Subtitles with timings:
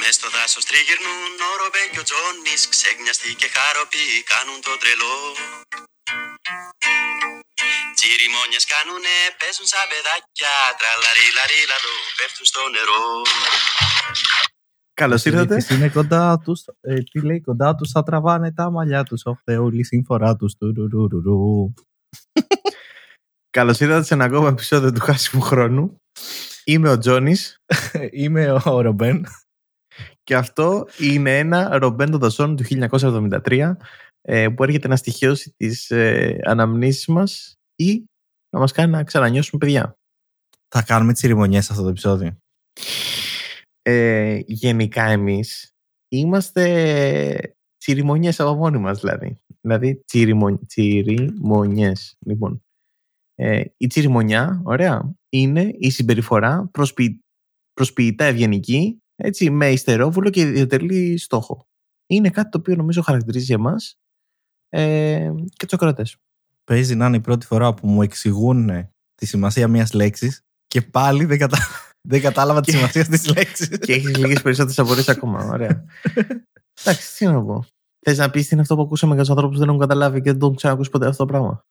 [0.00, 2.62] Μες στο δάσος τριγυρνούν ο Ρομπέν και ο Τζόνις.
[2.74, 5.16] Ξέγνιαστοι και χάροποι κάνουν το τρελό.
[7.96, 10.54] Τσιριμόνιες κάνουνε, παίζουν σαν παιδάκια.
[10.80, 13.04] Τραλαρί, λαρί, λαλό, πέφτουν στο νερό.
[15.00, 15.56] Καλώς ήρθατε.
[15.66, 16.60] Τι είναι κοντά τους.
[16.80, 19.20] Ε, τι λέει, κοντά τους θα τραβάνε τα μαλλιά τους.
[19.24, 20.52] Ο Θεούλη σύμφορά τους.
[23.56, 25.84] Καλώς ήρθατε σε ένα ακόμα επεισόδιο του Χάσιμου Χρόνου.
[26.64, 27.62] Είμαι ο Τζόνις
[28.10, 29.26] Είμαι ο Ρομπέν.
[30.22, 33.72] και αυτό είναι ένα Ρομπέν των Δασών του 1973
[34.20, 38.04] ε, που έρχεται να στοιχειώσει τις ε, αναμνήσεις μας ή
[38.50, 39.96] να μας κάνει να ξανανιώσουμε παιδιά.
[40.68, 42.36] Θα κάνουμε τσιριμονιέ σε αυτό το επεισόδιο.
[43.82, 45.72] Ε, γενικά εμείς
[46.08, 49.36] είμαστε τσιριμονιές από μόνοι μας δηλαδή.
[49.60, 52.16] Δηλαδή τσιριμο, τσιριμονιές.
[52.26, 52.64] Λοιπόν,
[53.34, 57.20] ε, η τσιριμονιά, ωραία, είναι η συμπεριφορά προσποι,
[57.72, 61.66] προσποιητά ευγενική, έτσι, με ιστερόβουλο και ιδιωτερή στόχο.
[62.06, 63.98] Είναι κάτι το οποίο νομίζω χαρακτηρίζει εμάς
[64.68, 66.16] ε, και τους ακροατές.
[66.64, 68.70] Παίζει να είναι η πρώτη φορά που μου εξηγούν
[69.14, 71.58] τη σημασία μιας λέξης και πάλι δεν, κατα...
[72.08, 73.68] δεν κατάλαβα τη σημασία της λέξης.
[73.86, 75.44] και έχεις λίγες περισσότερες απορίες ακόμα.
[75.44, 75.84] Ωραία.
[76.82, 77.64] Εντάξει, τι να πω.
[78.06, 80.20] Θες να πεις τι είναι αυτό που ακούσαμε για τους ανθρώπους που δεν έχουν καταλάβει
[80.20, 81.64] και δεν το έχουν ξανακούσει ποτέ αυτό το πράγμα;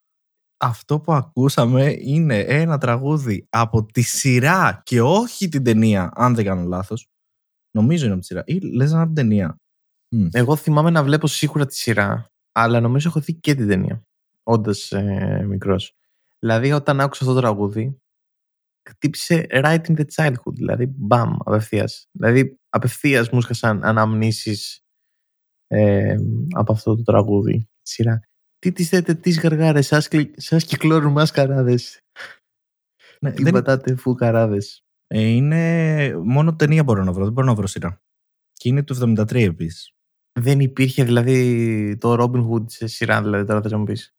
[0.58, 6.46] Αυτό που ακούσαμε είναι ένα τραγούδι από τη σειρά και όχι την ταινία, αν δεν
[6.46, 7.08] κάνω λάθος.
[7.72, 8.44] Νομίζω είναι από τη σειρά.
[8.46, 9.58] Ή λες να είναι από την ταινία.
[10.10, 10.28] Μμ.
[10.32, 14.04] Εγώ θυμάμαι να βλέπω σίγουρα τη σειρά, αλλά νομίζω έχω δει και την ταινία,
[14.44, 15.96] όντας ε, μικρός.
[16.40, 18.02] Δηλαδή, όταν άκουσα αυτό το τραγούδι,
[18.90, 20.54] χτύπησε right in the childhood.
[20.54, 22.08] Δηλαδή, μπαμ, απευθείας.
[22.12, 24.84] Δηλαδή, απευθείας μου σκασαν αναμνήσεις
[25.68, 26.16] ε,
[26.56, 27.58] από αυτό το τραγούδι.
[27.58, 28.20] τη Σειρά.
[28.64, 32.00] Τι τις θέτε τις γαργάρες, σας, κλι- σας κυκλώνουν μασκαράδες.
[33.20, 34.82] Ναι, Τι δεν, πατάτε φουκαράδες.
[35.08, 38.02] ε, είναι μόνο ταινία μπορώ να βρω, δεν μπορώ να βρω σειρά.
[38.54, 39.92] Και είναι του 73 επίσης.
[40.40, 44.12] Δεν υπήρχε δηλαδή το Robin Hood σε σειρά, δηλαδή τώρα θες να μου πεις.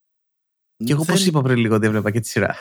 [0.85, 2.55] Και εγώ πώς είπα πριν λίγο ότι έβλεπα και τη σειρά.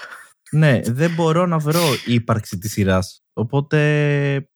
[0.52, 3.20] Ναι, δεν μπορώ να βρω ύπαρξη της σειράς.
[3.34, 3.78] Οπότε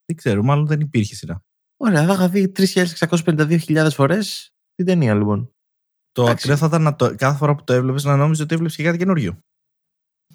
[0.05, 1.41] δεν ξέρω, μάλλον δεν υπήρχε σειρά.
[1.77, 5.51] Ωραία, θα είχα δει 3.652.000 φορές την ταινία λοιπόν.
[6.17, 6.43] Το Εντάξει.
[6.51, 8.83] ακραίο θα ήταν να το, κάθε φορά που το έβλεπες να νόμιζες ότι έβλεπες και
[8.83, 9.37] κάτι καινούριο.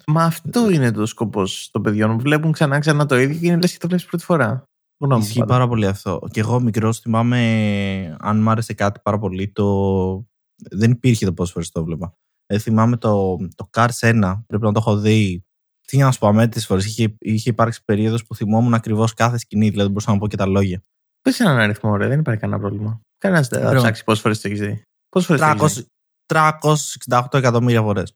[0.07, 2.19] Μα αυτό είναι το σκοπός των παιδιών.
[2.19, 4.63] Βλέπουν ξανά ξανά το ίδιο και είναι λες και το βλέπεις πρώτη φορά.
[5.03, 5.53] Γνώμη μου Ισχύει πάντα.
[5.53, 6.27] πάρα πολύ αυτό.
[6.31, 10.25] Και εγώ μικρός θυμάμαι, αν μ' άρεσε κάτι πάρα πολύ, το.
[10.71, 12.13] Δεν υπήρχε το πόσες φορές το έβλεπα.
[12.45, 15.45] Ε, θυμάμαι το, το Cars 1, πρέπει να το έχω δει.
[15.87, 16.85] Τι να σου πω, αμέτρητες φορές.
[16.85, 20.45] Είχε, είχε υπάρξει περίοδος που θυμόμουν ακριβώς κάθε σκηνή, δηλαδή μπορούσα να πω και τα
[20.45, 20.83] λόγια.
[21.21, 23.01] Πες έναν αριθμό, ωραία, δεν υπάρχει κανένα πρόβλημα.
[23.17, 23.81] Κανένας δεν θα Μπράβο.
[23.83, 24.83] ψάξει πόσες φορές το έχεις δει.
[25.13, 25.87] Πόσες φορές το έχεις δει.
[26.25, 28.13] 300, 368 εκατομμύρια φορές.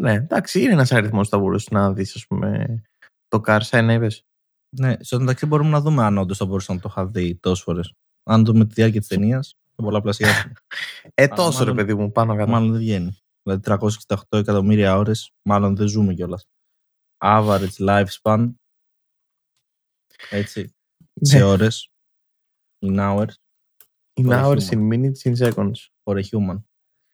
[0.00, 2.82] Ναι, εντάξει, είναι ένας αριθμός που θα μπορούσες να δεις, ας πούμε,
[3.28, 4.24] το Cars 1, είπες.
[4.76, 7.64] Ναι, στο μεταξύ μπορούμε να δούμε αν όντως θα μπορούσα να το είχα δει τόσες
[7.64, 7.92] φορές.
[8.22, 10.52] Αν δούμε τη διάρκεια της ταινίας, θα πολλαπλασιάσουμε.
[11.14, 12.50] Ε, Α, τόσο μάλλον- ρε παιδί μου, πάνω κάτω.
[12.50, 13.18] μάλλον δεν βγαίνει.
[13.42, 16.46] Δηλαδή 368 εκατομμύρια ώρες, μάλλον δεν ζούμε κιόλας.
[17.24, 18.52] Average lifespan.
[20.30, 20.74] Έτσι.
[21.20, 21.44] Σε Ναι.
[21.44, 21.88] ώρες.
[22.86, 23.32] In hours
[24.20, 24.72] In for a hours, human.
[24.72, 25.90] in minutes, in seconds.
[26.04, 26.62] for a human.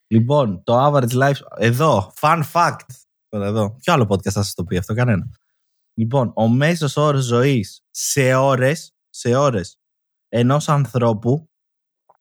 [0.07, 1.41] Λοιπόν, το average life.
[1.57, 2.77] Εδώ, fun fact.
[3.29, 3.77] Τώρα εδώ.
[3.81, 5.31] Ποιο άλλο podcast θα σας το πει αυτό, κανένα.
[5.95, 9.77] Λοιπόν, ο μέσος όρος ζωής σε ώρες σε ώρες
[10.29, 11.51] ενός ανθρώπου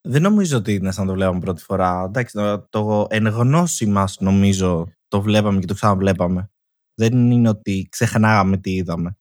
[0.00, 2.02] Δεν νομίζω ότι είναι σαν να το βλέπαμε πρώτη φορά.
[2.04, 6.50] Εντάξει, το, το εν γνώση μας νομίζω το βλέπαμε και το ξαναβλέπαμε.
[6.94, 9.16] Δεν είναι ότι ξεχνάγαμε τι είδαμε.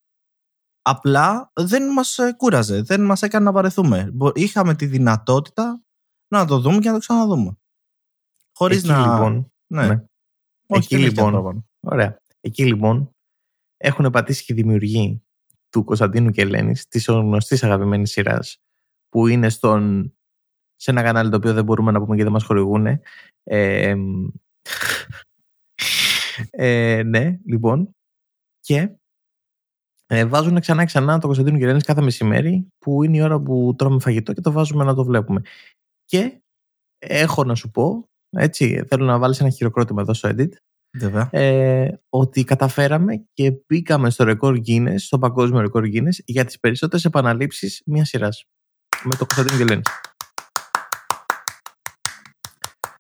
[0.82, 4.10] Απλά δεν μας ε, κούραζε, δεν μας έκανε να βαρεθούμε.
[4.14, 5.84] Μπο- Είχαμε τη δυνατότητα
[6.28, 7.58] να το δούμε και να το ξαναδούμε.
[8.58, 9.00] Χωρίς Εκεί, να...
[9.02, 9.88] λοιπόν, ναι.
[9.88, 10.04] ναι.
[10.68, 11.66] Όχι, Εκεί, δεν έχει λοιπόν, πρόβλημα.
[11.80, 12.18] Ωραία.
[12.42, 13.12] Εκεί λοιπόν
[13.78, 15.24] έχουν πατήσει και οι δημιουργοί
[15.72, 18.58] του Κωνσταντίνου και Ελένης της γνωστής αγαπημένης σειράς
[19.10, 20.14] που είναι στον,
[20.76, 22.86] σε ένα κανάλι το οποίο δεν μπορούμε να πούμε γιατί δεν μας χορηγούν.
[23.44, 23.96] Ε,
[26.50, 27.96] ε, ναι, λοιπόν.
[28.60, 28.96] Και
[30.06, 33.74] ε, βάζουν ξανά ξανά το Κωνσταντίνο και Ελένης κάθε μεσημέρι που είναι η ώρα που
[33.78, 35.42] τρώμε φαγητό και το βάζουμε να το βλέπουμε.
[36.06, 36.42] Και
[36.98, 40.71] έχω να σου πω, έτσι, θέλω να βάλεις ένα χειροκρότημα εδώ στο edit, Βέβαια.
[41.32, 47.06] Ε, ότι καταφέραμε και μπήκαμε στο ρεκόρ Guinness, στο παγκόσμιο ρεκόρ Guinness για τις περισσότερες
[47.06, 48.46] επαναλήψεις μιας σειράς.
[49.04, 49.88] Με το Κωνσταντίνο Γελένης.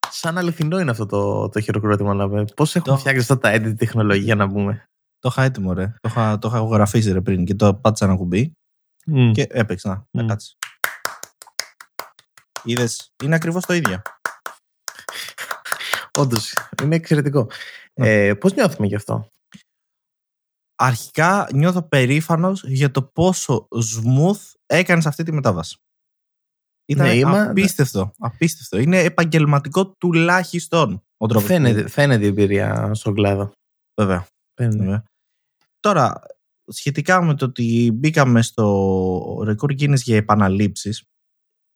[0.09, 2.45] Σαν αληθινό είναι αυτό το, το χειροκρότημα, να πούμε.
[2.55, 4.85] Πώς έχουν Το- φτιάξει αυτά τα edit τεχνολογία να πούμε.
[5.19, 5.85] Το είχα έτοιμο, ρε.
[5.85, 8.51] Το είχα, το είχα γραφήσει ρε πριν και το πάτησα ένα κουμπί
[9.05, 9.31] Μμ.
[9.31, 10.07] και έπαιξα.
[10.11, 10.25] Να, Μμ.
[10.25, 10.29] mm.
[10.29, 10.55] κάτσε.
[12.63, 14.01] Είδες, είναι ακριβώς το ίδιο.
[16.19, 16.53] Όντως,
[16.83, 17.47] είναι εξαιρετικό.
[17.99, 18.25] Ναι.
[18.27, 19.27] Ε, πώς νιώθουμε γι' αυτό;
[20.75, 25.77] Αρχικά νιώθω περήφανος για το πόσο smooth έκανες αυτή τη μετάβαση.
[26.85, 28.77] Ήταν Ναι, είμα- απίστευτο, απίστευτο.
[28.77, 31.43] Είναι επαγγελματικό τουλάχιστον ο τρόπος.
[31.47, 33.51] που Φαίνεται, φαίνεται η εμπειρία στον κλάδο.
[34.01, 34.25] Βέβαια.
[34.53, 34.77] Φαίνεται.
[34.77, 35.03] βέβαια.
[35.79, 36.21] Τώρα,
[36.67, 41.03] σχετικά με το ότι μπήκαμε στο record Guinness για επαναλήψεις,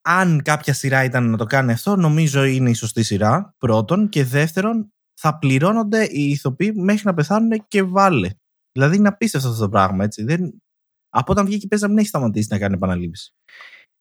[0.08, 4.10] αν κάποια σειρά ήταν να το κάνει αυτό, νομίζω είναι η σωστή σειρά, πρώτον.
[4.10, 8.30] Και δεύτερον, θα πληρώνονται οι ηθοποιοί μέχρι να πεθάνουν και βάλε.
[8.72, 10.24] Δηλαδή είναι απίστευτο αυτό το πράγμα, έτσι.
[10.24, 10.62] Δεν...
[11.10, 13.32] Από όταν βγήκε πες να μην έχει σταματήσει να κάνει επαναλήψεις.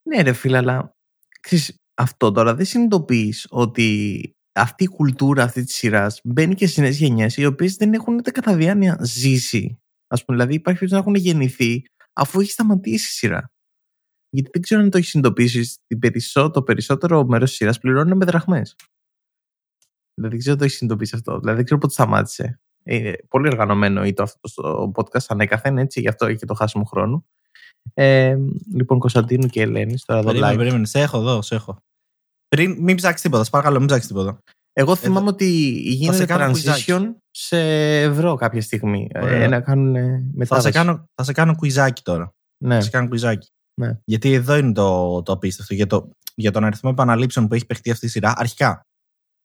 [0.09, 0.95] Ναι, ρε φίλε, αλλά
[1.41, 6.81] ξέρεις, αυτό τώρα δεν συνειδητοποιείς ότι αυτή η κουλτούρα αυτή της σειράς μπαίνει και στι
[6.81, 9.79] νέες γενιές, οι οποίες δεν έχουν ούτε κατά διάνοια ζήσει.
[10.07, 13.49] Α πούμε, δηλαδή υπάρχει περίπτωση να έχουν γεννηθεί αφού έχει σταματήσει η σειρά.
[14.35, 18.17] Γιατί δεν ξέρω αν το έχεις συνειδητοποιήσει, την περισσό- το περισσότερο μέρος της σειράς πληρώνουν
[18.17, 18.77] με δραχμές.
[20.15, 21.39] Δηλαδή δεν ξέρω αν το έχεις συνειδητοποιήσει αυτό.
[21.39, 22.61] Δηλαδή δεν ξέρω πότε σταμάτησε.
[22.85, 26.85] Είναι πολύ οργανωμένο ήταν αυτό στο podcast ανέκαθεν, έτσι, γι' αυτό έχει και το χάσιμο
[26.85, 27.25] χρόνο.
[27.95, 28.37] Ε,
[28.75, 30.57] λοιπόν, Κωνσταντίνου και Ελένης, τώρα εδώ Περίμενε, live.
[30.57, 30.87] περίμενε.
[30.87, 31.83] Σε έχω εδώ, σε έχω.
[32.49, 33.45] Πριν, μην ψάξεις τίποτα.
[33.45, 34.39] Σε παρακαλώ, μην ψάξεις τίποτα.
[34.73, 35.47] Εγώ θυμάμαι ότι
[35.81, 37.59] γίνεται σε κάνω transition σε
[38.01, 39.09] ευρώ κάποια στιγμή.
[39.15, 39.43] Ωραία.
[39.43, 40.67] Ε, να κάνουν ε, Θα μετάβαση.
[40.67, 42.35] σε, κάνω, θα σε κάνω κουιζάκι τώρα.
[42.65, 42.75] Ναι.
[42.75, 43.49] Θα σε κάνω κουιζάκι.
[43.81, 43.99] Ναι.
[44.05, 45.75] Γιατί εδώ είναι το, το απίστευτο.
[45.75, 48.33] Για, το, για τον αριθμό επαναλήψεων που έχει παιχτεί αυτή η σειρά.
[48.37, 48.83] Αρχικά,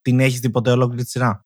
[0.01, 1.41] την έχεις δει ποτέ ολόκληρη τη σειρά;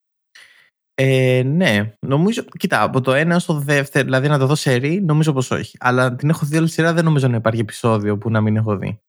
[0.94, 2.44] Ε, ναι, νομίζω.
[2.44, 5.77] Κοίτα, από το ένα στο δεύτερο, δηλαδή να το δω σε ρί, νομίζω πως όχι.
[5.80, 8.56] Αλλά την έχω δει όλη τη σειρά, δεν νομίζω να υπάρχει επεισόδιο που να μην
[8.56, 9.00] έχω δει.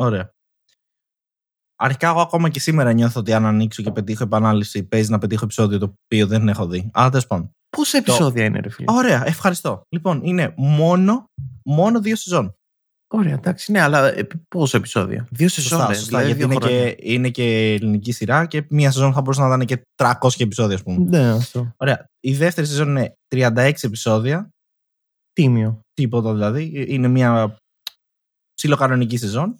[0.00, 0.30] Ωραία.
[1.82, 5.44] Αρχικά, εγώ ακόμα και σήμερα νιώθω ότι αν ανοίξω και πετύχω επανάληψη, παίζει να πετύχω
[5.44, 6.90] επεισόδιο το οποίο δεν έχω δει.
[6.92, 7.50] Αλλά τέλος πάντων.
[7.76, 9.82] Πόσα επεισόδια είναι, ρε φίλε; Ωραία, ευχαριστώ.
[9.88, 11.24] Λοιπόν, είναι μόνο,
[11.64, 12.54] μόνο δύο σεζόν.
[13.12, 15.78] Ωραία, εντάξει, ναι, αλλά ε, πόσα επεισόδια; Δύο σεζόν.
[15.78, 16.94] Σωστά, ρε, σωστά, δηλαδή γιατί δύο είναι χρόνια.
[16.94, 20.74] και, είναι και ελληνική σειρά και μία σεζόν θα μπορούσε να ήταν και 300 επεισόδια,
[20.74, 21.04] ας πούμε.
[21.08, 21.74] Ναι, αυτό.
[21.76, 22.04] Ωραία.
[22.20, 24.50] Η δεύτερη σεζόν είναι 36 επεισόδια.
[25.32, 25.80] Τίμιο.
[25.92, 26.84] Τίποτα δηλαδή.
[26.88, 27.56] Είναι μια
[28.54, 29.56] ψιλοκανονική σεζόν.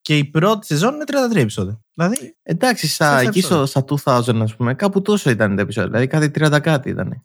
[0.00, 1.80] Και η πρώτη σεζόν είναι 33 επεισόδια.
[1.94, 2.34] Δηλαδή.
[2.42, 3.96] Εντάξει, στα, Στα εκεί στο, επεισόδια.
[3.96, 5.90] στα 2000, ας πούμε, κάπου τόσο ήταν τα επεισόδια.
[5.90, 7.22] Δηλαδή κάτι 30 κάτι ήταν.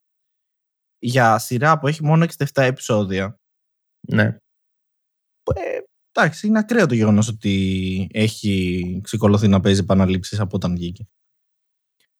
[0.99, 3.35] Για σειρά που έχει μόνο 67 επεισόδια.
[4.07, 4.37] Ναι.
[5.55, 5.79] Ε,
[6.11, 11.07] εντάξει, είναι ακραίο το γεγονός ότι έχει ξεκολουθεί να παίζει επαναλήψεις από όταν βγήκε.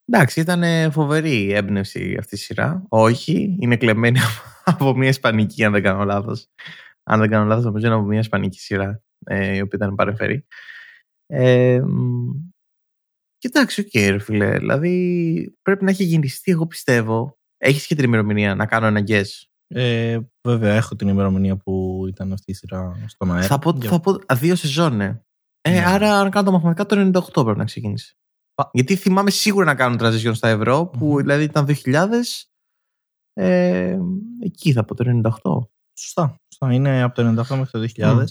[0.06, 2.86] Εντάξει, ήταν φοβερή η έμπνευση αυτής η σειρά.
[2.90, 4.20] Όχι, είναι κλεμμένη
[4.64, 6.48] από μια ισπανική, αν δεν κάνω λάθος.
[7.04, 10.46] Αν δεν κάνω λάθος, νομίζω είναι από μια ισπανική σειρά, ε, η οποία ήταν παρεμφερή.
[11.26, 12.30] Ε, μ,
[13.38, 14.58] κοιτάξτε, οκ, ρε φίλε.
[14.58, 17.38] Δηλαδή, πρέπει να έχει γεννηθεί, εγώ πιστεύω.
[17.58, 19.28] Έχεις και την ημερομηνία να κάνω ένα guess;
[19.68, 23.48] Ε, βέβαια, έχω την ημερομηνία που ήταν αυτή η σειρά στον αέρα.
[23.48, 25.22] θα, πω, Για- θα πω α, δύο σεζόν, ναι.
[25.62, 25.86] Ε, Ναι.
[25.86, 26.96] Άρα, αν κάνω το μαθηματικά, το
[27.40, 28.14] 98 πρέπει να ξεκίνησε.
[28.54, 31.18] Πα- Γιατί θυμάμαι σίγουρα να κάνουν transition στα ευρώ, που Μμμ.
[31.18, 32.50] δηλαδή ήταν 2000.
[33.34, 33.98] Ε,
[34.44, 35.04] εκεί θα πω το
[35.44, 35.68] 98.
[36.00, 36.36] Σωστά.
[36.54, 36.74] Σωστά.
[36.74, 38.24] Είναι από το 98 μέχρι το 2000.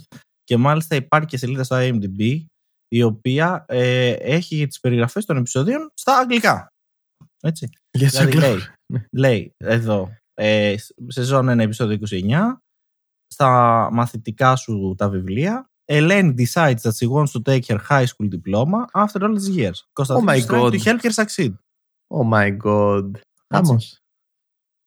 [0.45, 2.45] Και μάλιστα υπάρχει και σελίδα στο IMDb
[2.89, 6.67] η οποία ε, έχει τις περιγραφές των επεισοδίων στα αγγλικά.
[7.43, 7.69] Έτσι.
[7.91, 8.71] Για Δηλαδή τους λέει, Αγγλούς.
[8.93, 9.05] Ναι.
[9.13, 12.63] λέει εδώ, ε, σ- σεζόν 1 επεισόδιο 29,
[13.29, 18.29] στα μαθητικά σου τα βιβλία, Ελένη decides that she wants to take her high school
[18.29, 19.83] diploma after all these years.
[19.93, 20.73] Κωνσταντίνος my trying God.
[20.73, 21.53] to help her succeed.
[22.15, 23.11] Oh my god.
[23.55, 23.99] Γάμος.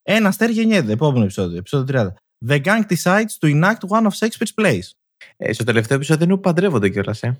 [0.03, 0.91] Ένα αστέρι γεννιέται.
[0.91, 1.57] Επόμενο επεισόδιο.
[1.57, 2.13] Επεισόδιο
[2.45, 2.49] 30.
[2.49, 4.89] The gang decides to enact one of Shakespeare's plays.
[5.37, 7.39] Ε, στο τελευταίο επεισόδιο είναι που παντρεύονται κιόλας, ε.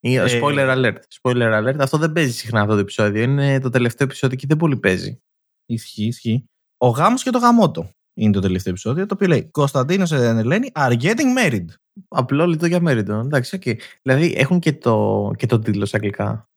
[0.00, 0.98] Ή- Ε, Spoiler alert.
[1.22, 1.76] Spoiler alert.
[1.78, 3.22] Αυτό δεν παίζει συχνά αυτό το επεισόδιο.
[3.22, 5.18] Είναι το τελευταίο επεισόδιο και δεν πολύ παίζει.
[5.66, 6.44] Ισχύει, ισχύει.
[6.76, 9.06] Ο γάμος και το γαμώτο είναι το τελευταίο επεισόδιο.
[9.06, 11.64] Το οποίο λέει Κωνσταντίνος και Ελένη are getting married.
[12.08, 13.12] Απλό λιτό για μέριτο.
[13.14, 13.62] Εντάξει, οκ.
[14.02, 16.48] Δηλαδή έχουν και το, και το τίτλο στα αγγλικά.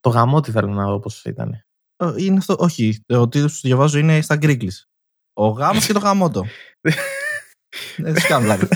[0.00, 1.52] Το γαμό τι θέλω να δω πώς ήταν.
[1.96, 3.04] Ε, Είναι αυτό, όχι.
[3.06, 4.72] Ο τίτλος που διαβάζω είναι στα γκρίκλι.
[5.32, 6.44] Ο γάμος και το γαμότο.
[7.96, 8.68] Δεν σου κάνω πλάκα.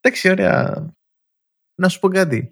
[0.00, 0.88] Εντάξει, ωραία.
[1.80, 2.50] Να σου πω κάτι.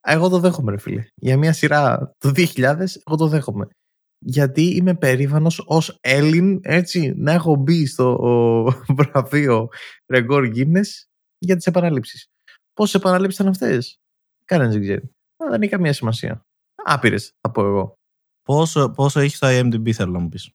[0.00, 1.06] Εγώ το δέχομαι, ρε φίλε.
[1.14, 3.68] Για μια σειρά του 2000, εγώ το δέχομαι.
[4.24, 8.16] Γιατί είμαι περήφανος ως Έλλην, έτσι, να έχω μπει στο
[8.96, 9.68] βραβείο
[10.06, 10.88] Ρεγκόρ Guinness
[11.38, 12.26] για τις επαναλήψεις.
[12.72, 13.96] Πόσες επαναλήψεις ήταν αυτές;
[14.44, 15.02] Κανένας δεν ξέρει.
[15.44, 16.42] Α, δεν έχει καμία σημασία.
[16.84, 17.94] Άπειρες, θα πω εγώ.
[18.42, 20.50] Πόσο, πόσο έχει στο IMDb, θέλω να μου πεις;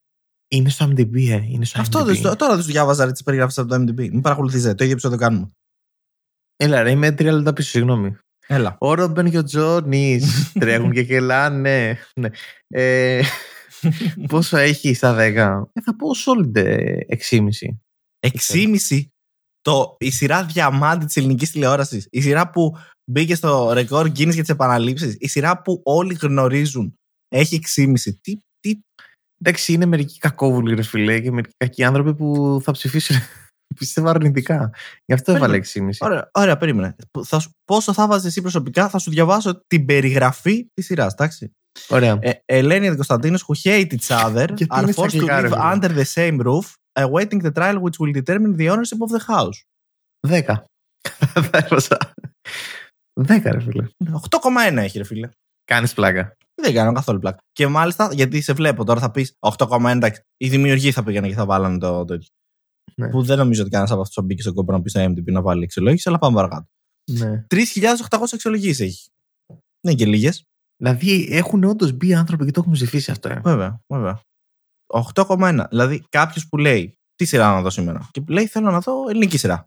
[0.52, 1.44] Είναι στο MDB, ε.
[1.50, 2.06] Είναι στο Αυτό IMDb.
[2.06, 3.98] δεν σου- τώρα δεν σου διάβαζα ρε, τις περιγράφεις από το MDB.
[4.10, 5.52] Μην παρακολουθείς, το ίδιο επεισόδιο κάνουμε.
[6.56, 8.18] Έλα, ρε, είμαι τρία λεπτά πίσω, συγγνώμη.
[8.48, 8.76] Έλα.
[8.80, 11.98] Ο Ρόμπεν και ο Τζόνις τρέχουν και γελάνε.
[12.16, 12.30] Ναι.
[12.68, 13.22] Ε,
[14.30, 15.18] πόσο έχει στα 10.
[15.74, 16.98] Ε, θα πω solid ε,
[17.30, 17.40] 6,5.
[18.20, 19.02] 6,5
[19.62, 22.08] το, η σειρά διαμάντη της ελληνικής τηλεόρασης.
[22.10, 22.78] Η σειρά που
[23.12, 25.16] μπήκε στο ρεκόρ Guinness για τις επαναλήψεις.
[25.20, 26.96] Η σειρά που όλοι γνωρίζουν.
[27.28, 27.94] Έχει 6,5.
[28.22, 28.80] Τι, τι,
[29.42, 33.16] Εντάξει, είναι μερικοί κακόβουλοι, ρε φιλέ, και μερικοί κακοί άνθρωποι που θα ψηφίσουν
[33.80, 34.74] πιστεύω αρνητικά.
[35.06, 35.90] Γι' αυτό έβαλε 6,5.
[36.00, 36.96] Ωραία, ωραία, περίμενε.
[37.24, 41.52] Θα σου- πόσο θα βάζεις εσύ προσωπικά, θα σου διαβάσω την περιγραφή της σειράς, εντάξει.
[41.90, 42.18] Ωραία.
[42.22, 45.42] Ε, Ελένη και Κωνσταντίνος who hate each other Γιατί are είναι στα forced to αγγλικά,
[45.42, 45.62] ρε live φίλε.
[45.74, 49.60] under the same roof, awaiting the trial which will determine the ownership of the house.
[50.28, 50.42] 10.
[51.52, 51.98] Θα έβαζα.
[53.28, 53.88] 10, ρε φίλε.
[54.30, 55.30] 8,1 έχει, ρε φίλε.
[55.66, 56.38] Κάνεις πλάκα.
[56.62, 57.38] Δεν κάνω καθόλου πλάκα.
[57.52, 59.90] Και μάλιστα, γιατί σε βλέπω τώρα, θα πεις 8,1.
[59.96, 62.28] εντάξει, Οι δημιουργοί θα πήγαιναν και θα βάλανε το τέτοιο.
[62.96, 63.10] Ναι.
[63.10, 65.42] Που δεν νομίζω ότι κανένας από αυτούς μπήκε στον κόμπο να πει στο MDP να
[65.42, 66.66] βάλει αξιολόγηση, αλλά πάμε παρακάτω.
[67.12, 67.46] Ναι.
[67.50, 69.08] 3.800 αξιολογήσει έχει.
[69.48, 70.44] Δεν είναι και λίγες.
[70.78, 73.30] Δηλαδή έχουν όντως μπει άνθρωποι και το έχουν ψηφίσει αυτό.
[73.30, 73.40] Ε.
[73.44, 74.20] Βέβαια, βέβαια.
[74.94, 75.66] 8,1.
[75.70, 78.08] Δηλαδή κάποιος που λέει τι σειρά να δω σήμερα.
[78.12, 79.66] Και που λέει θέλω να δω ελληνική σειρά.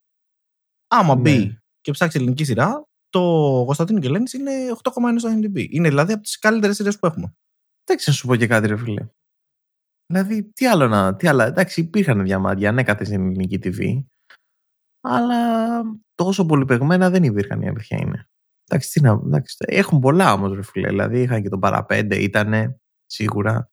[0.88, 1.20] Άμα Ναι.
[1.20, 3.20] μπει και ψάξει ελληνική σειρά, το
[3.66, 5.68] Κωνσταντίνο και Ελένη είναι 8,1 στο IMDb.
[5.70, 7.32] Είναι δηλαδή από τις καλύτερες σειρές που έχουμε.
[7.84, 9.06] Εντάξει, να σου πω και κάτι, ρε φίλε.
[10.12, 11.16] Δηλαδή, τι άλλο να.
[11.16, 14.04] Τι άλλα, εντάξει, υπήρχαν διαμάντια, ναι, κάθε στην ελληνική TV.
[15.00, 15.82] Αλλά
[16.14, 18.28] τόσο πολυπεγμένα δεν υπήρχαν, η αλήθεια είναι.
[18.68, 19.10] Εντάξει, τι να.
[19.10, 20.88] Εντάξει, έχουν πολλά όμως, ρε φίλε.
[20.88, 23.70] Δηλαδή, είχαν και τον παραπέντε, ήταν σίγουρα.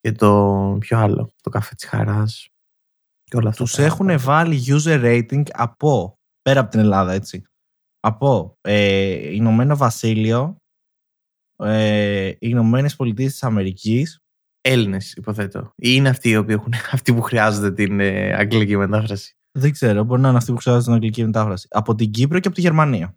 [0.00, 0.76] Και το.
[0.80, 2.48] Ποιο άλλο, το καφέ της χαράς.
[3.24, 3.64] Και όλα αυτά.
[3.64, 7.42] Τους τα- έχουν βάλει user rating από πέρα από την Ελλάδα, έτσι.
[8.00, 10.56] Από ε, Ηνωμένο Βασίλειο,
[11.56, 14.18] ε, Ηνωμένες Πολιτείες της Αμερικής.
[14.66, 15.60] Έλληνες, υποθέτω.
[15.60, 19.36] Ή είναι αυτοί οι οποίοι έχουν, αυτοί που χρειάζονται την ε, αγγλική μετάφραση.
[19.58, 21.66] Δεν ξέρω, μπορεί να είναι αυτοί που χρειάζονται την αγγλική μετάφραση.
[21.70, 23.16] Από την Κύπρο και από τη Γερμανία.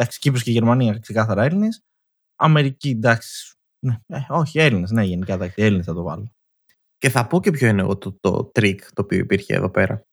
[0.00, 1.82] Εντάξει, Κύπρος και Γερμανία ξεκάθαρα Έλληνες.
[2.36, 3.54] Αμερική, εντάξει.
[3.86, 6.32] Ναι, ε, όχι, Έλληνες, ναι, γενικά εντάξει, Έλληνες θα το βάλω.
[6.96, 10.04] Και θα πω και ποιο είναι εγώ το, το trick το οποίο υπήρχε εδώ πέρα.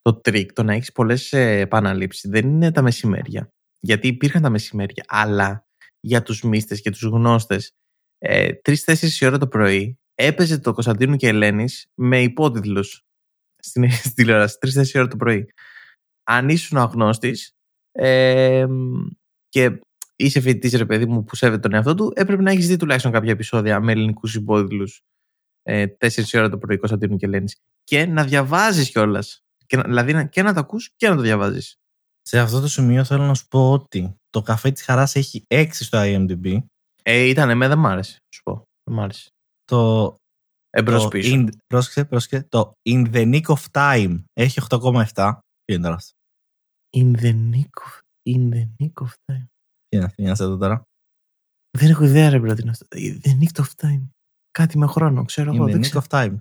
[0.00, 3.48] Το trick, το να έχεις πολλές επαναλήψεις, δεν είναι τα μεσημέρια.
[3.80, 5.64] Γιατί υπήρχαν τα μεσημέρια, αλλά
[6.00, 7.70] για τους μίστε και τους γνώστες,
[8.18, 13.04] ε, τρει-τέσσερι η ώρα το πρωί έπαιζε το Κωνσταντίνου και Ελένης με υπότιτλους
[13.56, 14.58] στην, στην τηλεόραση.
[14.58, 15.52] Τρει-τέσσερι ώρα το πρωί.
[16.24, 17.54] Αν ήσουν αγνώστης
[17.92, 18.66] ε,
[19.50, 19.80] και
[20.16, 23.12] είσαι φοιτητής, ρε παιδί μου, που σέβεται τον εαυτό του, έπρεπε να έχεις δει τουλάχιστον
[23.12, 24.86] κάποια επεισόδια με ελληνικούς υπότιτλου
[25.62, 27.52] ε, 4 ώρα το πρωί Κωνσταντίνου και Ελένη.
[27.84, 29.40] Και να διαβάζεις κιόλας.
[29.84, 31.74] Δηλαδή να- και να το ακούς και να το διαβάζεις.
[32.22, 35.84] Σε αυτό το σημείο θέλω να σου πω ότι το καφέ της χαράς έχει 6
[35.84, 36.58] στο IMDb.
[37.02, 38.16] Ε, ήταν με, δεν μ' άρεσε.
[38.34, 38.62] Σου πω.
[38.84, 39.28] Δεν μ' άρεσε.
[39.64, 40.14] Το,
[40.70, 41.34] Εμπρό το πίσω.
[41.34, 45.12] in, πρόσεξε, πρόσεξε, το In the Nick of Time έχει 8,7.
[45.64, 46.10] Ποιο είναι τώρα αυτό;
[46.96, 49.46] In the nick of, in the nick of time.
[49.88, 50.82] Τι είναι αυτή, αυτό τώρα;
[51.78, 52.86] Δεν έχω ιδέα, ρε bro, τι είναι αυτό.
[52.90, 54.08] In the nick of time.
[54.50, 55.64] Κάτι με χρόνο, ξέρω εγώ.
[55.64, 56.02] In the Δεν Nick ξέρω.
[56.08, 56.34] of Time.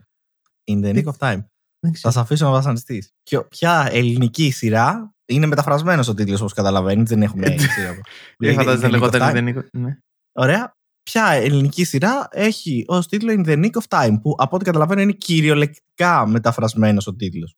[0.71, 1.39] In the Nick of Time.
[1.79, 2.13] Δεν Θα ξέρω.
[2.13, 3.09] σε αφήσω να βασανιστείς.
[3.49, 7.93] Ποια ελληνική σειρά είναι μεταφρασμένος ο τίτλος όπως καταλαβαίνεις, δεν έχουμε Ε, σειρά.
[7.93, 8.01] Δεν
[8.37, 9.35] Λέγεται φαντάζεσαι να In the Nick of λεγόταν Time.
[9.35, 9.97] in the nick of ναι.
[10.31, 10.73] Ωραία.
[11.03, 15.01] Ποια ελληνική σειρά έχει ως τίτλο In the Nick of Time, που από ό,τι καταλαβαίνω
[15.01, 17.55] είναι κυριολεκτικά μεταφρασμένος ο τίτλος.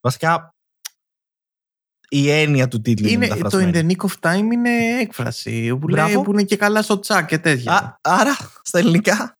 [0.00, 0.53] Βασικά,
[2.18, 3.94] η έννοια του τίτλου είναι, Είναι, το in μεταφρασμένη.
[3.96, 6.22] the nick of time είναι έκφραση που, λέει, Μπράβο.
[6.22, 7.72] που είναι και καλά στο τσάκ και τέτοια.
[7.72, 9.38] Α, άρα, στα ελληνικά.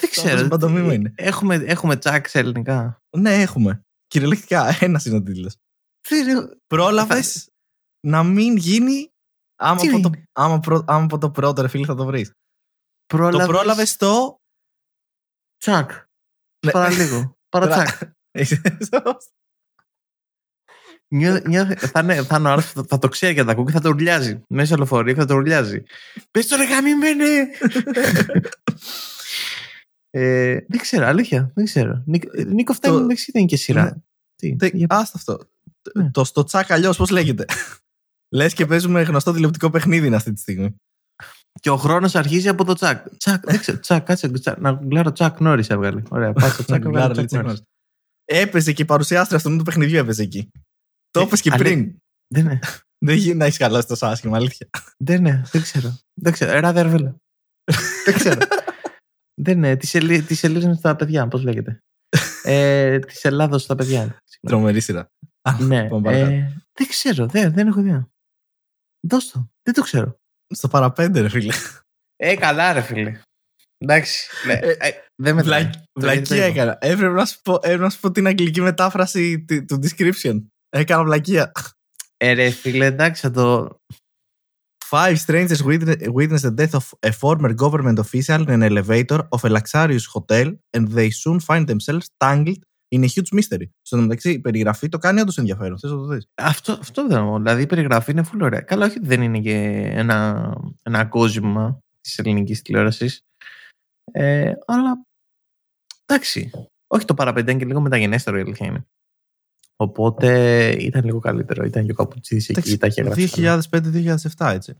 [0.00, 0.48] δεν ξέρω.
[0.48, 1.12] παντομήμα τι- είναι.
[1.16, 3.02] Έχουμε, έχουμε τσάκ σε ελληνικά.
[3.16, 3.82] Ναι, έχουμε.
[4.06, 5.56] Κυριολεκτικά, ένας είναι ο τίτλος.
[6.08, 7.48] Δεν- Πρόλαβες
[8.06, 9.10] να μην γίνει.
[9.60, 12.04] Άμα Τι από, το, είναι; άμα, προ- άμα από το πρώτο, ρε φίλε, θα το
[12.04, 12.28] βρεις.
[12.28, 14.36] Το Πρόλαβες- πρόλαβες στο.
[15.56, 15.90] Τσακ.
[16.66, 16.72] Ναι.
[16.72, 17.36] Παραλίγο.
[17.48, 17.88] Παρατσακ.
[21.14, 23.46] Νιώ- νιώθει- θα, είναι, θα, είναι ο άλλος που θα, θα το ξέρει και θα
[23.46, 24.42] τα ακούει και θα το ουρλιάζει.
[24.48, 25.82] Μέσα στο λεωφορείο και θα το ουρλιάζει.
[26.30, 27.48] Πες το ρε γαμημένε!
[30.10, 31.50] ε, δεν ξέρω, αλήθεια.
[31.54, 32.04] Δεν ξέρω.
[32.46, 33.84] Νίκο φτάνει Το- μεταξύ δεν είναι και σειρά.
[33.84, 33.90] Ναι.
[34.36, 35.38] Τι, Τε- για- Άστα αυτό.
[35.94, 36.10] Ναι.
[36.10, 37.44] Το στο τσακ αλλιώς πώς λέγεται;
[38.34, 40.74] Λες και παίζουμε γνωστό τηλεοπτικό παιχνίδι είναι αυτή τη στιγμή.
[41.60, 43.16] Και ο χρόνος αρχίζει από το τσακ.
[43.16, 43.78] Τσακ, δεν ξέρω.
[43.78, 44.28] Τσακ, κάτσε.
[44.28, 46.02] Τσακ, να γκουγκλάρω τσακ νόρι έβγαλε.
[46.08, 46.80] Ωραία, πάω στο τσακ.
[46.80, 47.62] Γκουγκλάρω, έβγαλε λέει, τσακ Chuck Norris.
[48.24, 50.50] Έπαιζε και η παρουσιάστρια αυτού του παιχνιδιού έπαιζε εκεί.
[51.10, 51.96] Το Ε, είπες και αλλά- πριν.
[52.34, 52.58] Δεν είναι.
[53.04, 54.68] Δεν γίνεται να έχεις καλά τόσο άσχημα, αλήθεια.
[55.04, 55.42] Δεν είναι.
[55.50, 55.98] Δεν ξέρω.
[56.20, 56.52] Δεν ξέρω.
[56.52, 57.16] Ε, ράδε αρβέλα.
[58.04, 58.40] Δεν ξέρω.
[59.40, 59.76] Δεν είναι.
[59.76, 61.78] Της σελί- της σελίδα στα παιδιά, πώς λέγεται.
[62.42, 64.02] ε, Της Ελλάδος στα παιδιά.
[64.02, 64.16] είναι.
[64.40, 65.08] Τρομερή σειρά.
[65.42, 65.88] Α, ναι.
[65.88, 66.32] πάμε παρακάτω.
[66.32, 67.26] Ε, δεν ξέρω.
[67.26, 68.08] Δεν, δεν έχω ιδέα.
[69.08, 69.50] Δώσ' το.
[69.62, 70.18] Δεν το ξέρω.
[70.54, 71.52] Στο παραπέντε, ρε φίλε.
[72.16, 73.20] Ε, καλά, ρε φίλε.
[73.78, 74.28] Εντάξει.
[74.46, 74.90] Ναι, Ε, ε,
[75.22, 76.78] δεν με Βλα- Βλακεία έκανα.
[76.80, 80.46] Έπρεπε να, σου πω, έπρεπε να σου πω την αγγλική μετάφραση τη- του description.
[80.68, 81.52] Έκανα βλακεία.
[82.16, 83.76] Ε, ρε φίλε, εντάξει, θα το.
[84.90, 89.44] Five strangers witness, witness the death of a former government official in an elevator of
[89.44, 93.70] a luxurious hotel and they soon find themselves tangled in a huge mystery.
[93.82, 95.78] Στο μεταξύ, η περιγραφή το κάνει όντως ενδιαφέρον.
[95.78, 96.28] Θες να το δεις.
[96.34, 97.36] Αυτό, αυτό δεν είναι.
[97.36, 98.60] Δηλαδή η περιγραφή είναι full ωραία.
[98.60, 99.56] Καλά, όχι ότι δεν είναι και
[99.94, 103.20] ένα, ένα κόσμημα της ελληνικής τηλεόρασης.
[104.12, 105.04] Ε, αλλά
[106.06, 106.50] εντάξει.
[106.86, 108.86] Όχι το παραπέντε είναι και λίγο μεταγενέστερο η αλήθεια είναι.
[109.80, 111.64] Οπότε ήταν λίγο καλύτερο.
[111.64, 113.30] Ήταν και ο Καπουτσίδης εκεί, τα είχε γράψει.
[113.30, 113.62] καλά.
[113.70, 114.74] 2005-2007, έτσι.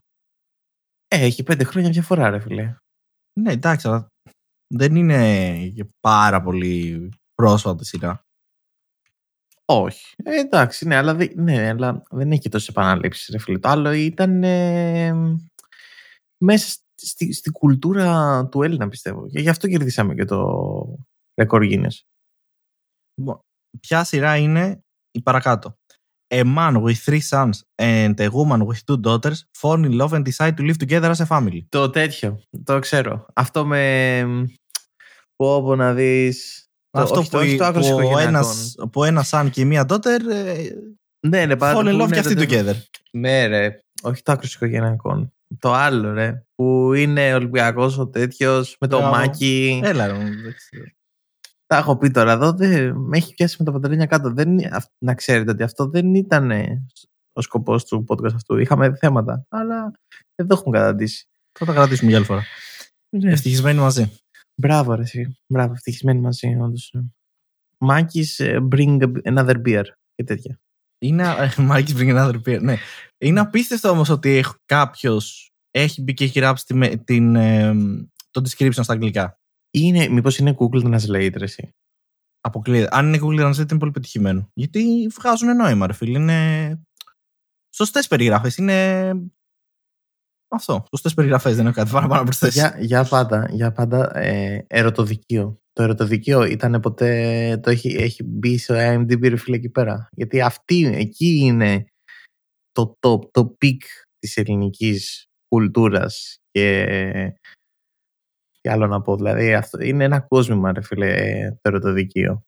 [1.07, 2.75] Ε, έχει πέντε χρόνια διαφορά, ρε φιλέ.
[3.39, 4.07] Ναι, εντάξει, αλλά
[4.73, 8.23] δεν είναι και πάρα πολύ πρόσφατη σειρά.
[9.65, 10.15] Όχι.
[10.23, 13.59] Ε, εντάξει, ναι, αλλά, δεν- ναι, αλλά δεν έχει και τόσες επαναλήψεις, ρε φίλε.
[13.59, 15.13] Το άλλο ήταν ε,
[16.43, 19.29] μέσα στη, στη κουλτούρα του Έλληνα, πιστεύω.
[19.29, 20.97] Και γι' αυτό κερδίσαμε και το
[21.41, 22.01] ρεκόρ Guinness.
[23.19, 23.39] Λοιπόν,
[23.79, 25.77] ποια σειρά είναι η παρακάτω.
[26.33, 27.49] A man with three sons
[27.81, 31.25] and a woman with two daughters fall in love and decide to live together as
[31.25, 31.59] a family.
[31.69, 33.25] Το τέτοιο, το ξέρω.
[33.33, 34.23] Αυτό με.
[35.35, 36.63] Πω, πω να δεις.
[36.91, 40.69] Αυτό που, η- που, ο ένας, που ένα son και μία daughter ε,
[41.27, 42.73] Ναι, ναι, fall in love και αυτοί together.
[43.11, 43.79] Ναι, ρε.
[44.01, 45.33] Όχι το άκρο οικογενειακών.
[45.59, 46.43] Το άλλο, ρε.
[46.55, 49.15] Που είναι Ολυμπιακός ο τέτοιος με το Μπράβο.
[49.15, 49.81] μάκι.
[49.83, 50.83] Έλα, ρε, δεν ξέρω.
[51.69, 52.51] Τα έχω πει τώρα εδώ.
[52.53, 54.33] Δεν, με έχει πιάσει με τα παντελόνια κάτω.
[54.33, 56.85] Δεν, είναι- αυ- να ξέρετε ότι αυτό δεν ήταν ε,
[57.33, 58.57] ο σκοπός του podcast αυτού.
[58.57, 59.45] Είχαμε θέματα.
[59.49, 59.91] Αλλά
[60.35, 61.27] δεν το έχουμε καταντήσει.
[61.59, 62.43] Θα τα κρατήσουμε για άλλη φορά.
[63.17, 63.31] Ναι.
[63.31, 64.11] Ευτυχισμένοι μαζί.
[64.55, 65.01] Μπράβο, ρε.
[65.01, 65.37] εσύ.
[65.47, 66.93] Μπράβο, ευτυχισμένοι μαζί, όντως.
[67.77, 69.83] Μάκης, bring another beer
[70.15, 70.59] και τέτοια.
[71.01, 71.23] Είναι.
[71.23, 72.61] ε, Μάκης bring another beer.
[72.61, 72.75] Ναι.
[73.17, 77.73] Είναι απίστευτο όμως ότι κάποιος έχει μπει και έχει γράψει τη με- την, ε,
[78.31, 79.38] το description στα αγγλικά.
[79.71, 81.69] Είναι, μήπως είναι Google Translate, ρε, εσύ.
[82.41, 82.87] Αποκλείεται.
[82.91, 84.49] Αν είναι Google Translate είναι πολύ πετυχημένο.
[84.53, 86.19] Γιατί βγάζουν νόημα, ρε φίλε.
[86.19, 86.81] Είναι
[87.75, 88.57] σωστές περιγραφές.
[88.57, 89.11] Είναι.
[90.51, 90.83] Αυτό.
[90.89, 91.55] Σωστές περιγραφές.
[91.55, 92.59] Δεν έχω κάτι παραπάνω να προσθέσει.
[92.59, 95.59] Για, για πάντα, για πάντα ε, ερωτοδικείο.
[95.73, 100.09] Το ερωτοδικείο ήταν ποτέ, το έχει, έχει μπει στο IMDb ρε φίλε εκεί πέρα.
[100.11, 101.85] Γιατί αυτή, εκεί είναι
[102.71, 103.77] το top, το peak
[104.19, 106.85] της ελληνικής κουλτούρας και
[108.61, 112.43] τι άλλο να πω, δηλαδή αυτό είναι ένα κόσμημα ρε φίλε το ερωτοδικείο.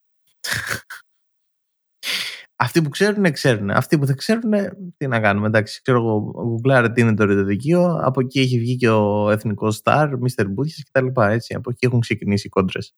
[2.62, 3.70] Αυτοί που ξέρουν, ξέρουν.
[3.70, 4.52] Αυτοί που δεν ξέρουν,
[4.98, 5.48] τι να κάνουμε.
[5.48, 8.00] Εντάξει, ξέρω εγώ, γκουγκλάρε τι είναι το ερωτοδικείο.
[8.02, 10.46] Από εκεί έχει βγει και ο εθνικός στάρ, Mr.
[10.50, 11.22] Μπούτια κτλ.
[11.22, 12.94] Έτσι, από εκεί έχουν ξεκινήσει οι κόντρες.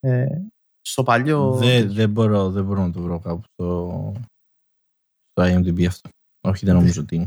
[0.00, 0.26] Ε,
[0.80, 1.52] στο παλιό.
[1.52, 4.12] Δεν, δεν, μπορώ, δεν μπορώ να το βρω κάπου στο,
[5.30, 6.08] στο IMDb αυτό.
[6.40, 7.26] Όχι, δεν νομίζω ότι είναι.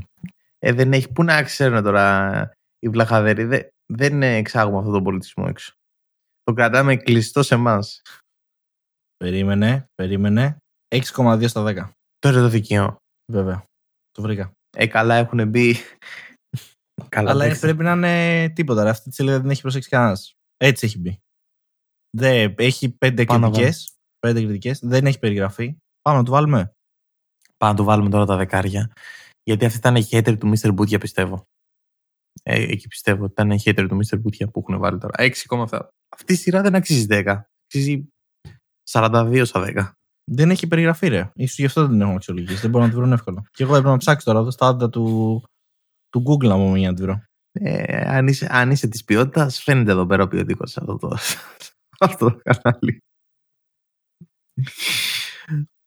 [0.59, 1.11] Ε, δεν έχει.
[1.11, 3.43] Πού να ξέρουν τώρα οι βλαχαδεροί.
[3.43, 5.73] Δεν, δεν εξάγουμε αυτόν τον πολιτισμό έξω.
[6.43, 8.01] Το κρατάμε κλειστό σε εμάς.
[9.17, 10.57] Περίμενε, περίμενε.
[10.95, 11.89] 6,2 στα 10.
[12.19, 12.95] Το ερωτοδικείο.
[13.31, 13.63] Βέβαια.
[14.11, 14.51] Το βρήκα.
[14.77, 15.75] Ε, καλά έχουν μπει.
[17.09, 17.61] καλά, Αλλά εντάξει.
[17.61, 18.83] πρέπει να είναι τίποτα.
[18.83, 18.89] ρε.
[18.89, 20.33] Αυτή τη σελίδα δεν έχει προσέξει κανένας.
[20.57, 21.19] Έτσι έχει μπει.
[22.17, 23.95] Δεν, έχει πέντε Πάνω κριτικές.
[24.19, 24.79] Πέντε κριτικές.
[24.79, 25.77] Δεν έχει περιγραφεί.
[26.01, 26.73] Πάμε να το βάλουμε.
[27.57, 28.91] Πάμε να του βάλουμε τώρα τα δεκάρια.
[29.43, 30.73] Γιατί αυτή ήταν η hater του Mr.
[30.73, 31.43] Μπούτια, πιστεύω.
[32.43, 34.19] Ε, εκεί πιστεύω ότι ήταν η hater του Mr.
[34.19, 35.13] Μπούτια που έχουν βάλει τώρα.
[35.17, 35.79] 6,7.
[36.09, 37.41] Αυτή η σειρά δεν αξίζει 10.
[37.65, 38.07] Αξίζει
[38.91, 39.91] 42 στα 10.
[40.31, 41.31] Δεν έχει περιγραφεί, ρε.
[41.33, 42.61] Ίσως γι' αυτό δεν την έχουν αξιολογήσει.
[42.61, 43.41] Δεν μπορώ να τη βρουν εύκολα.
[43.51, 45.43] Και εγώ έπρεπε να ψάξω τώρα εδώ στα άντα του,
[46.09, 47.23] του Google να μου για να τη βρω.
[47.51, 51.17] Ε, αν είσαι, αν είσαι της ποιότητας, φαίνεται εδώ πέρα ο ποιοτικός αυτό το,
[51.99, 52.99] αυτό το κανάλι.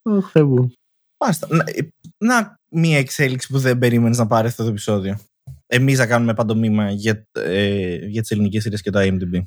[0.02, 0.72] Ωχ, Θεέ μου.
[1.20, 1.46] Μάλιστα.
[1.50, 1.88] Να, ε,
[2.24, 5.18] να μία εξέλιξη που δεν περίμενες να πάρεις αυτό το επεισόδιο.
[5.66, 9.46] Εμείς να κάνουμε παντομήμα για, ε, για τις ελληνικές σειρές και το IMDb.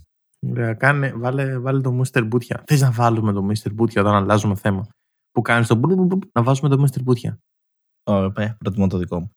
[0.49, 2.29] Ωραία, κάνε, βάλε, βάλε το Mr.
[2.29, 2.63] Bootια.
[2.65, 3.69] Θες να βάλουμε το Mr.
[3.79, 4.87] Bootya όταν αλλάζουμε θέμα;
[5.31, 6.99] Που κάνεις το μπλου, μπλου, μπλου, να βάζουμε το Mr.
[7.05, 7.37] Bootya.
[8.03, 9.31] Ωραία, προτιμώ το δικό μου.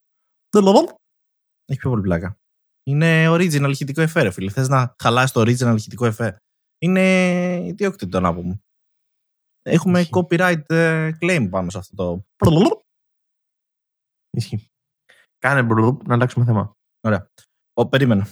[1.64, 2.36] Έχει πιο πολύ πλάκα.
[2.86, 4.50] Είναι original ηχητικό εφέ, ρε φίλε.
[4.50, 6.36] Θες να χαλάσει το original ηχητικό εφέ;
[6.78, 7.00] Είναι
[7.66, 8.60] ιδιόκτητο να πούμε.
[9.62, 10.12] Έχουμε Ισχύει.
[10.14, 12.80] copyright ε, claim πάνω σε αυτό το.
[14.30, 14.69] Ισχύει.
[15.40, 16.76] Κάνε μπλου, να αλλάξουμε θέμα.
[17.00, 17.30] Ωραία.
[17.74, 18.26] Ο, περίμενε.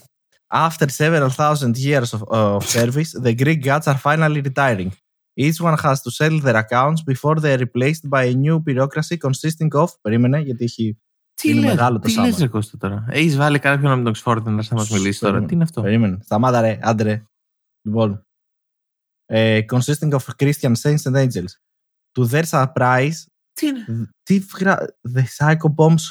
[0.55, 4.89] After several thousand years of, of service, the Greek gods are finally retiring.
[5.37, 9.17] Each one has to settle their accounts before they are replaced by a new bureaucracy
[9.27, 9.87] consisting of.
[10.01, 10.99] Περίμενε, γιατί έχει.
[11.35, 12.27] Τι Είναι λες, μεγάλο το τι σάμα.
[12.27, 13.07] λες, ρε Κώστα, τώρα.
[13.09, 15.33] Έχεις βάλει κάποιον από τον Oxford να έρθει να μας μιλήσει τώρα.
[15.33, 15.47] Περίμενε.
[15.47, 15.83] Τι είναι αυτό.
[15.83, 16.19] Περίμενε.
[16.23, 17.23] Σταμάτα, ρε, άντρε.
[17.83, 18.27] Λοιπόν.
[19.27, 21.53] Ε, consisting of Christian saints and angels.
[22.19, 23.15] To their surprise,
[23.53, 24.09] Τι είναι.
[24.23, 24.87] τι γρα...
[25.15, 26.03] The psychobombs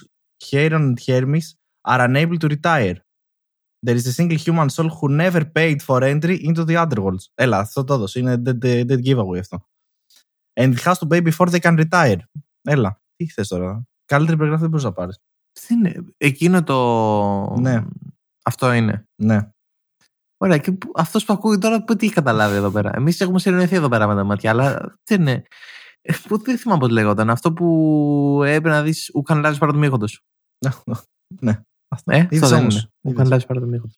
[0.45, 1.55] Hieron and Hermes
[1.87, 2.97] are unable to retire.
[3.85, 7.25] There is a single human soul who never paid for entry into the underworlds.
[7.35, 8.19] Έλα, αυτό το έδωσε.
[8.19, 9.65] Είναι dead, dead giveaway αυτό.
[10.59, 12.17] And it has to pay before they can retire.
[12.61, 13.83] Έλα, τι θες τώρα.
[14.05, 15.19] Καλύτερη περιγραφή δεν μπορείς να πάρεις.
[15.51, 16.05] Τι είναι.
[16.17, 17.55] Εκείνο το...
[17.59, 17.83] Ναι.
[18.43, 19.07] Αυτό είναι.
[19.15, 19.49] Ναι.
[20.37, 23.39] Ωραία, και που- αυτός που ακούει τώρα που τι έχει καταλάβει εδώ πέρα; Εμείς έχουμε
[23.39, 25.43] συνεννοηθεί εδώ πέρα με τα μάτια, αλλά δεν είναι.
[26.09, 27.29] Ε, Που δεν θυμάμαι πώς λέγονταν.
[27.29, 30.21] Αυτό που έπρεπε να δεις ουκαν λάβεις παρά το μύχοντος.
[31.41, 31.61] ναι.
[31.87, 32.11] Αυτό.
[32.11, 32.73] Ε, Είδες αυτό δεν όμως.
[32.75, 32.89] είναι.
[33.01, 33.13] Είδες.
[33.13, 33.95] Ουκαν λάβεις παρά το μύχοντος.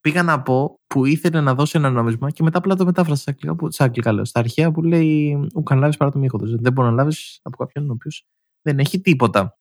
[0.00, 3.30] Πήγα να πω που ήθελε να δώσει ένα νόμισμα και μετά απλά το μετάφρασα στα
[3.30, 6.56] αγγλικά, που, στα αγγλικά λέω, στα αρχαία που λέει ουκαν λάβεις παρά το μύχοντος.
[6.56, 8.24] Δεν μπορεί να λάβεις από κάποιον ο οποίος
[8.62, 9.58] δεν έχει τίποτα.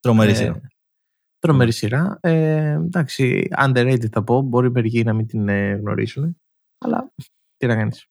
[0.00, 0.60] Τρομερή Ε, σειρά.
[1.38, 2.18] Τρομερή σειρά.
[2.20, 4.40] Ε, εντάξει, underrated θα πω.
[4.40, 6.36] Μπορεί μερικοί να μην την ε, γνωρίσουν.
[6.78, 7.12] Αλλά
[7.56, 8.06] τι να κάνεις.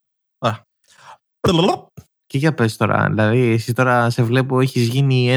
[2.31, 5.35] Και για πες τώρα, δηλαδή εσύ τώρα σε βλέπω έχεις γίνει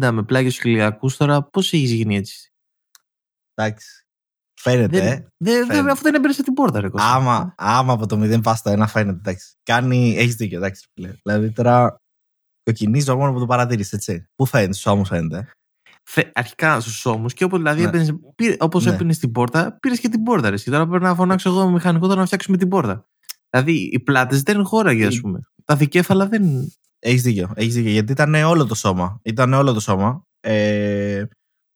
[0.00, 2.52] 1,90 με πλάγιους χιλιακούς τώρα, πώς έχεις γίνει έτσι;
[3.54, 4.06] Εντάξει.
[4.60, 5.10] Φαίνεται, Δεν, ε.
[5.10, 5.90] δεν, δεν, φαίνεται.
[5.90, 7.14] αφού δεν έμπαιρες την πόρτα ρε Κώστα.
[7.14, 9.54] Άμα, άμα από το 0 πας στο 1 φαίνεται, εντάξει.
[9.62, 10.86] Κάνει, έχεις δίκιο, εντάξει.
[10.94, 11.12] φίλε.
[11.22, 11.96] Δηλαδή τώρα
[12.62, 14.26] κοκκινίζω μόνο που το παρατήρησες, έτσι.
[14.36, 15.36] Πού φαίνεται, στους ώμους φαίνεται.
[15.38, 15.46] ε.
[16.10, 17.88] Θε, αρχικά στους ώμους και όπως δηλαδή Ναι.
[17.88, 18.92] έπαιρνες, πήρε, όπως Ναι.
[18.94, 20.54] έπαιρνες την πόρτα, πήρες και την πόρτα ρε.
[20.54, 20.70] εσύ.
[20.70, 23.06] Τώρα πρέπει να φωνάξω εγώ με μηχανικό τώρα να φτιάξουμε την πόρτα.
[23.50, 25.40] Δηλαδή οι πλάτες δεν χώραγε ας Ε, πούμε.
[25.64, 26.72] Τα δικέφαλα δεν...
[26.98, 27.90] Έχεις δίκιο, έχεις δίκιο.
[27.90, 29.20] Γιατί ήταν όλο το σώμα.
[29.22, 30.26] Ήταν όλο το σώμα.
[30.40, 31.24] Ε,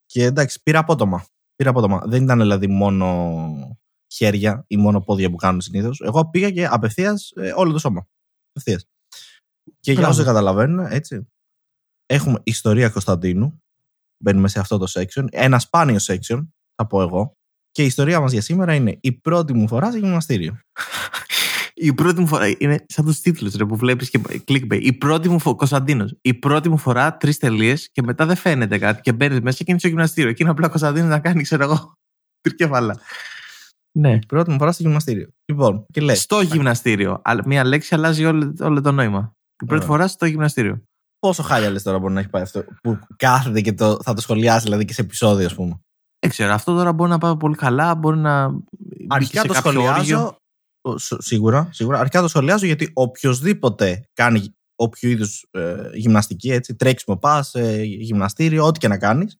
[0.05, 1.25] και εντάξει, πήρα απότομα.
[1.55, 2.01] Πήρα απότομα.
[2.05, 3.77] Δεν ήταν δηλαδή μόνο
[4.13, 6.01] χέρια ή μόνο πόδια που κάνουν συνήθως.
[6.01, 8.07] Εγώ πήγα και απευθείας όλο το σώμα.
[8.49, 8.85] Απευθείας.
[9.79, 10.09] Και για Μπράβο.
[10.09, 11.27] όσοι δεν καταλαβαίνουν, έτσι.
[12.05, 13.61] Έχουμε ιστορία Κωνσταντίνου.
[14.23, 15.25] Μπαίνουμε σε αυτό το section.
[15.29, 17.31] Ένα σπάνιο section, θα πω εγώ.
[17.71, 20.59] Και η ιστορία μας για σήμερα είναι η πρώτη μου φορά σε γυμναστήριο.
[21.79, 24.79] Η πρώτη μου φορά είναι σαν τους τίτλους ρε, που βλέπεις και clickbait.
[24.81, 25.55] Η πρώτη μου φορά.
[25.55, 26.15] Κωνσταντίνος.
[26.21, 29.01] Η πρώτη μου φορά τρεις τελείες και μετά δεν φαίνεται κάτι.
[29.01, 30.31] Και μπαίνεις μέσα και είναι στο γυμναστήριο.
[30.31, 31.93] Και είναι απλά ο Κωνσταντίνος να κάνει, ξέρω εγώ,
[32.41, 32.99] τρικεφάλα.
[33.99, 34.19] Ναι.
[34.27, 35.27] Πρώτη μου φορά στο γυμναστήριο.
[35.51, 36.15] Λοιπόν, και λέει.
[36.15, 37.19] Στο γυμναστήριο.
[37.23, 39.31] Α- Μία λέξη αλλάζει όλο, όλο το νόημα.
[39.63, 39.87] Η πρώτη Ωραία.
[39.95, 40.81] φορά στο γυμναστήριο.
[41.19, 44.21] Πόσο χάλια λες τώρα μπορεί να έχει πάει αυτό που κάθεται και το, θα το
[44.21, 45.79] σχολιάσει δηλαδή και σε επεισόδιο, ας πούμε.
[46.19, 46.53] Δεν ξέρω.
[46.53, 47.95] Αυτό τώρα μπορεί να πάει πολύ καλά.
[47.95, 48.49] Μπορεί να.
[48.49, 48.65] μπει
[49.07, 50.37] Αρχικά σε το κάποιο όργιο.
[50.89, 50.93] Σχολιάζω.
[50.93, 51.99] ο, σ- Σίγουρα, σίγουρα.
[51.99, 55.45] Αρχικά το σχολιάζω γιατί οποιοδήποτε κάνει όποιο είδους
[55.93, 59.37] γυμναστική, έτσι, τρέξιμο πας, ε, γυμναστήριο, ό,τι και να κάνεις,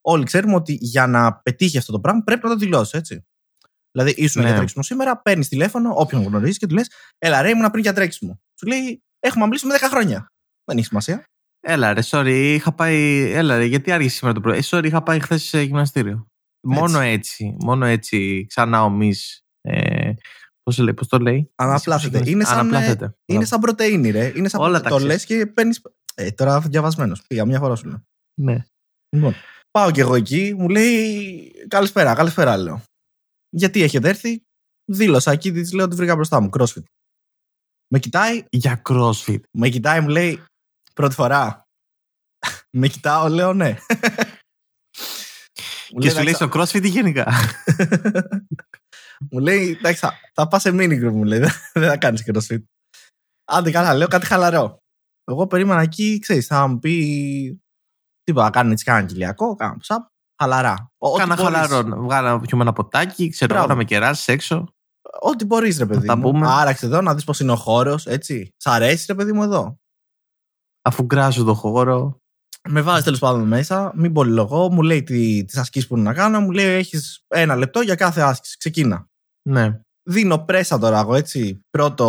[0.00, 3.24] όλοι ξέρουμε ότι για να πετύχει αυτό το πράγμα πρέπει να το δηλώσεις, έτσι.
[3.92, 4.48] Δηλαδή, ήσουν Ναι.
[4.48, 7.92] για τρέξιμο σήμερα, παίρνεις τηλέφωνο, όποιον γνωρίζεις και του λες: Έλα, ρε, ήμουν πριν για
[7.92, 8.40] τρέξιμο.
[8.60, 10.26] Σου λέει: Έχουμε αμπλήσει με 10 χρόνια.
[10.64, 11.24] Δεν έχει σημασία.
[11.66, 13.30] Έλα ρε, sorry, είχα πάει.
[13.32, 14.58] Έλα ρε, γιατί άργησε σήμερα το πρωί.
[14.58, 16.26] Ε, sorry, είχα πάει χθες σε γυμναστήριο.
[16.66, 19.14] Μόνο έτσι, μόνο έτσι, ξανά ομί.
[19.60, 20.12] Ε,
[20.64, 22.22] Πώς λέει, πώς το λέει; Αναπλάθεται.
[22.30, 23.04] Είναι σαν, ε, Αναπλάθεται.
[23.04, 23.44] Είναι Μπράβο.
[23.44, 24.32] σαν πρωτενη, ρε.
[24.36, 25.74] Είναι σαν Όλα προτε- τα Το λες και παίρνει.
[26.14, 27.22] Ε, τώρα διαβασμένος.
[27.26, 28.04] Πήγα μια φορά σου λέω.
[28.40, 28.64] Ναι.
[29.16, 29.34] Λοιπόν,
[29.70, 32.82] πάω κι εγώ εκεί, μου λέει Καλησπέρα, καλησπέρα, λέω.
[33.50, 34.42] Γιατί έχετε έρθει,
[34.84, 36.82] δήλωσα εκεί, της λέω ότι βρήκα μπροστά μου, CrossFit.
[37.92, 39.40] Με κοιτάει, Για CrossFit.
[39.50, 40.42] με κοιτάει, μου λέει
[40.94, 41.66] Πρώτη φορά.
[42.70, 43.76] με κοιτάω, λέω ναι.
[45.92, 46.48] Μου Και λέει, σου λέει «Εντάξει, στο
[46.80, 47.26] CrossFit ή γενικά;
[49.30, 51.38] μου λέει, εντάξει, θα, θα πας σε mini group, μου λέει.
[51.38, 52.62] Δεν δεν θα κάνεις CrossFit.
[53.44, 54.78] Άντε καλά, λέω κάτι χαλαρό.
[55.24, 56.92] Εγώ περίμενα εκεί, ξέρεις, θα μου πει.
[58.22, 59.98] Τι είπα, κάνει έτσι, κάνα κοιλιακό, κάνα push-up,
[60.42, 60.92] χαλαρά.
[60.98, 61.56] Ο- ό,τι Κάνα μπορείς.
[61.58, 61.88] χαλαρό.
[61.88, 63.68] να Βγάλα να πιούμε ένα ποτάκι, ξέρω εγώ, Μπράβο.
[63.68, 64.68] να με κεράσει έξω.
[65.20, 66.06] Ό,τι μπορείς, ρε παιδί.
[66.06, 66.22] τα μου.
[66.22, 66.46] πούμε.
[66.50, 68.50] Άραξε εδώ να δεις πώς είναι ο χώρος, έτσι.
[68.56, 69.76] Σ' αρέσει, ρε παιδί μου, εδώ.
[70.82, 72.20] Αφού γκράζω το χώρο.
[72.68, 76.14] Με βάζεις τέλος πάντων μέσα, μην πολυλογώ, μου λέει τι τις ασκήσεις που είναι να
[76.14, 78.56] κάνω, μου λέει έχεις ένα λεπτό για κάθε άσκηση.
[78.58, 79.06] Ξεκίνα.
[79.48, 79.80] Ναι.
[80.10, 81.60] Δίνω πρέσα τώρα εγώ, έτσι.
[81.70, 82.06] Πρώτο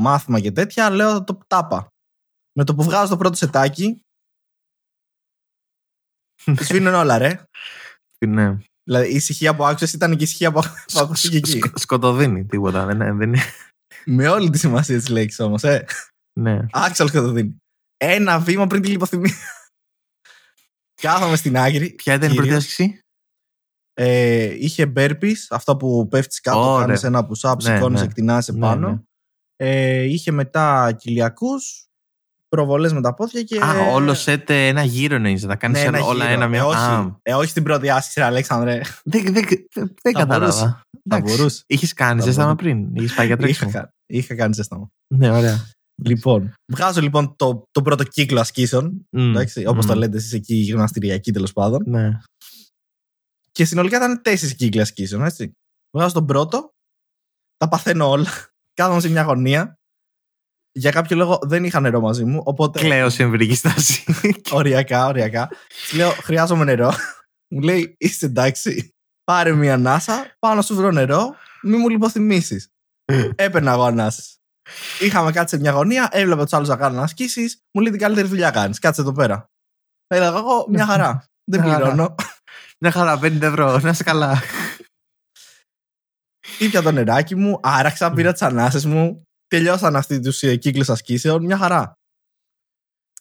[0.00, 1.88] μάθημα και τέτοια, λέω το τάπα.
[2.58, 4.00] Με το που βγάζω το πρώτο σετάκι.
[6.60, 7.42] Σβήνουν όλα, ρε.
[8.26, 8.56] Ναι.
[8.84, 10.60] Δηλαδή η ησυχία που άκουσες ήταν και η ησυχία που
[10.92, 11.50] που άκουσες και εκεί.
[11.50, 12.86] Σκ- Σκοτωδίνει τίποτα.
[12.86, 13.42] Δεν, είναι- δεν είναι.
[14.04, 15.84] Με όλη τη σημασία της λέξης όμως, ε.
[16.40, 16.66] Ναι.
[16.72, 17.56] Άξαλ και το δίνει.
[17.96, 19.34] Ένα βήμα πριν τη λιποθυμία.
[21.02, 21.90] Κάθομαι στην άκρη.
[21.90, 22.46] Ποια ήταν η κυρίως.
[22.48, 23.00] πρώτη άσκηση;
[23.94, 26.86] Ε, είχε burpees, αυτό που πέφτεις κάτω, Ωραία.
[26.86, 28.06] κάνεις ένα push-up, Ναι, σηκώνεις, ναι.
[28.06, 28.88] εκτινάσαι Ναι, πάνω.
[28.90, 28.98] ναι.
[29.56, 31.84] Ε, είχε μετά κοιλιακούς,
[32.48, 33.60] προβολές με τα πόδια και...
[33.64, 35.42] Α, όλος σετ ε, ένα γύρο εννοείς.
[35.42, 36.36] Θα κάνεις Ναι, ένα όλα γύρο.
[36.36, 36.60] ένα μια.
[36.60, 38.80] Ε, όχι, Α, ε, όχι στην πρώτη άσκηση, ρε Αλέξανδρε.
[39.04, 40.38] Δεν, δεν, δεν, δεν Θα κατάλαβα.
[40.38, 40.80] μπορούσε.
[41.08, 41.62] Θα μπορούσε.
[41.66, 42.76] Είχες κάνει Θα ζέσταμα μπορούσε.
[42.76, 42.94] πριν.
[42.96, 43.70] Είχες πάει για Είχα, τρέξιμο.
[43.70, 44.88] κα- είχα κάνει ζέσταμα.
[45.14, 45.66] Ναι, ωραία.
[46.04, 49.06] Λοιπόν, βγάζω λοιπόν το, το πρώτο κύκλο ασκήσεων.
[49.10, 49.88] Μμ, Εντάξει, όπως μμ.
[49.88, 51.82] το λέτε εσείς εκεί γυμναστηριακοί τέλος πάντων.
[51.86, 52.18] Ναι.
[53.52, 55.52] Και συνολικά ήταν τέσσερις κύκλοι ασκήσεων, έτσι.
[55.96, 56.74] Βγάζω τον πρώτο,
[57.56, 58.28] τα παθαίνω όλα.
[58.74, 59.78] Κάθομαι σε μια γωνία.
[60.72, 62.78] Για κάποιο λόγο δεν είχα νερό μαζί μου, οπότε.
[62.80, 64.04] Κλαίω σε εμβρική στάση.
[64.50, 65.48] Οριακά, οριακά.
[65.68, 66.92] Της λέω, χρειάζομαι νερό.
[67.54, 68.94] μου λέει, είσαι εντάξει.
[69.24, 72.68] Πάρε μια ανάσα, πάω να σου βρω νερό, μη μου λιποθυμήσεις.
[73.34, 74.35] Έπαιρνα εγώ ανάσες.
[75.00, 78.28] Είχαμε κάτσει σε μια γωνία, έβλεπα τους άλλους να κάνουν ασκήσεις, μου λέει την καλύτερη
[78.28, 78.78] δουλειά κάνεις.
[78.78, 79.46] Κάτσε εδώ πέρα.
[80.06, 81.24] Έλεγα εγώ, μια χαρά.
[81.50, 81.84] Δεν Μια χαρά.
[81.90, 82.14] πληρώνω.
[82.80, 83.78] Μια χαρά, 50 ευρώ.
[83.78, 84.42] Να είσαι καλά.
[86.58, 89.22] Ήπια το νεράκι μου, άραξα, πήρα τις ανάσες μου.
[89.46, 91.44] Τελειώσαν αυτοί τους κύκλους ασκήσεων.
[91.44, 91.92] Μια χαρά.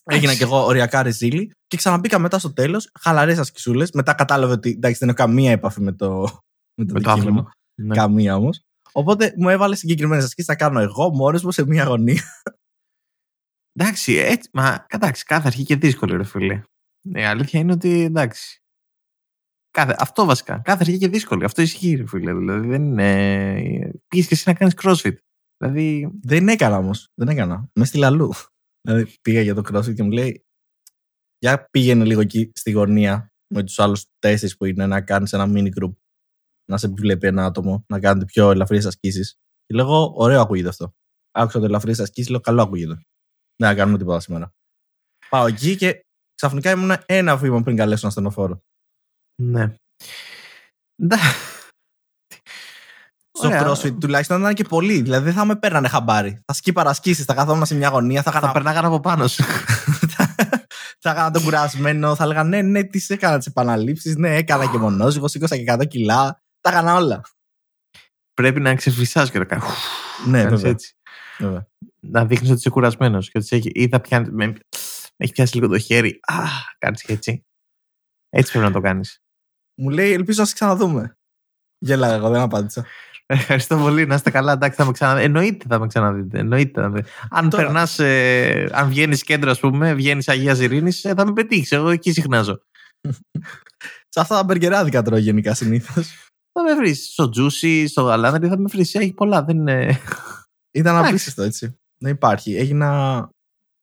[0.03, 3.91] Έγινα κι εγώ οριακά ρεζίλη και ξαναμπήκα μετά στο τέλος, χαλαρές ασκησούλες.
[3.91, 6.21] Μετά κατάλαβε ότι εντάξει, δεν έχω καμία επαφή με το,
[6.75, 7.39] με το, Με το αντικείμενο.
[7.39, 7.51] άθλημα.
[7.81, 7.95] Ναι.
[7.95, 8.61] Καμία όμως.
[8.97, 10.45] Οπότε μου έβαλε συγκεκριμένες ασκήσεις.
[10.45, 12.23] Θα κάνω εγώ μόνο μου σε μία γωνία.
[13.73, 16.61] Εντάξει, έτσι, μα εντάξει, κάθε αρχή και δύσκολη, ρε φίλε.
[17.01, 18.59] Η αλήθεια είναι ότι εντάξει.
[19.71, 20.61] Κάθε, αυτό βασικά.
[20.63, 21.43] Κάθε αρχή και δύσκολη.
[21.43, 22.33] Αυτό ισχύει, ρε φίλε.
[22.33, 23.91] Δηλαδή δεν είναι.
[24.07, 25.15] Πήγε και εσύ να κάνεις crossfit.
[25.57, 26.11] Δηλαδή.
[26.21, 27.11] Δεν έκανα όμως.
[27.13, 27.69] Δεν έκανα.
[27.73, 28.33] Με στη αλλού.
[28.81, 30.45] Δηλαδή πήγα για το CrossFit και μου λέει,
[31.37, 35.45] Για πήγαινε λίγο εκεί στη γωνία με τους άλλους τέσσερις που είναι να κάνεις ένα
[35.47, 35.93] mini group.
[36.71, 39.35] Να σε επιβλέπει ένα άτομο, να κάνετε πιο ελαφριέ ασκήσεις.
[39.65, 40.93] Και λέω, Ωραίο ακούγεται αυτό.
[41.31, 42.93] Άκουσα το ελαφριέ ασκήσεις, λέω, Καλό ακούγεται.
[43.55, 44.51] Δεν θα κάνουμε τίποτα σήμερα.
[45.29, 48.61] Πάω εκεί και ξαφνικά ήμουν ένα βήμα πριν καλέσω ένα στενοφόρο.
[49.41, 49.73] Ναι.
[51.03, 51.17] Ντα-
[53.31, 53.67] Στο Ωραία.
[53.71, 55.01] CrossFit τουλάχιστον ήταν και πολύ.
[55.01, 56.41] Δηλαδή δεν θα με παίρνανε χαμπάρι.
[56.45, 59.43] Θα σκύπαρα ασκήσει, θα καθόμουν σε μια γωνία, θα Θα έκανα περνάγανε από πάνω σου.
[61.03, 64.77] θα έκανα τον κουρασμένο, θα έλεγα ναι, ναι, τι έκανα τις επαναλήψεις, ναι, έκανα και
[64.77, 66.43] μονόζυγο, σήκωσα και 100 κιλά.
[66.65, 67.21] Τα έκανα όλα.
[68.33, 69.65] Πρέπει να ξεφυσάς και να κάνεις.
[70.25, 70.71] Ναι, κάνεις βέβαια.
[70.71, 70.93] έτσι.
[71.39, 71.67] βέβαια.
[71.99, 73.29] Να δείχνεις ότι είσαι κουρασμένος.
[73.29, 74.29] Και ότι σε έχει, ή θα πιάνει.
[74.31, 74.57] Με, με
[75.17, 76.19] έχει πιάσει λίγο το χέρι.
[76.21, 76.43] Α,
[76.77, 77.45] κάνεις και έτσι.
[78.29, 79.19] Έτσι πρέπει να το κάνεις.
[79.81, 81.17] Μου λέει, ελπίζω να σε ξαναδούμε.
[81.77, 82.85] Γέλαγα εγώ, δεν απάντησα.
[83.25, 84.05] Ευχαριστώ πολύ.
[84.05, 84.51] Να είστε καλά.
[84.51, 85.25] Εντάξει, θα με ξαναδείτε.
[85.25, 86.39] Εννοείται θα με ξαναδείτε.
[86.39, 86.81] Εννοείται.
[86.81, 91.13] θα με- Αν Τώρα- περνάς, ε, αν βγαίνεις κέντρο, ας πούμε, βγαίνεις Αγίας Ειρήνης, ε,
[91.13, 91.71] θα με πετύχεις.
[91.71, 92.61] Εγώ εκεί συχνάζω.
[94.09, 96.15] Σε αυτά τα μπεργκεράδικα τρώω γενικά συνήθως.
[96.59, 97.11] Θα με βρεις.
[97.11, 98.95] Στο Τζούσι, στο Γαλάνδρι θα με βρεις.
[98.95, 99.43] Έχει πολλά.
[99.43, 99.99] Δεν είναι.
[100.79, 101.09] Ήταν Εντάξει.
[101.09, 101.77] απίστευτο έτσι.
[101.97, 102.55] Δεν υπάρχει.
[102.55, 103.29] Έγινα,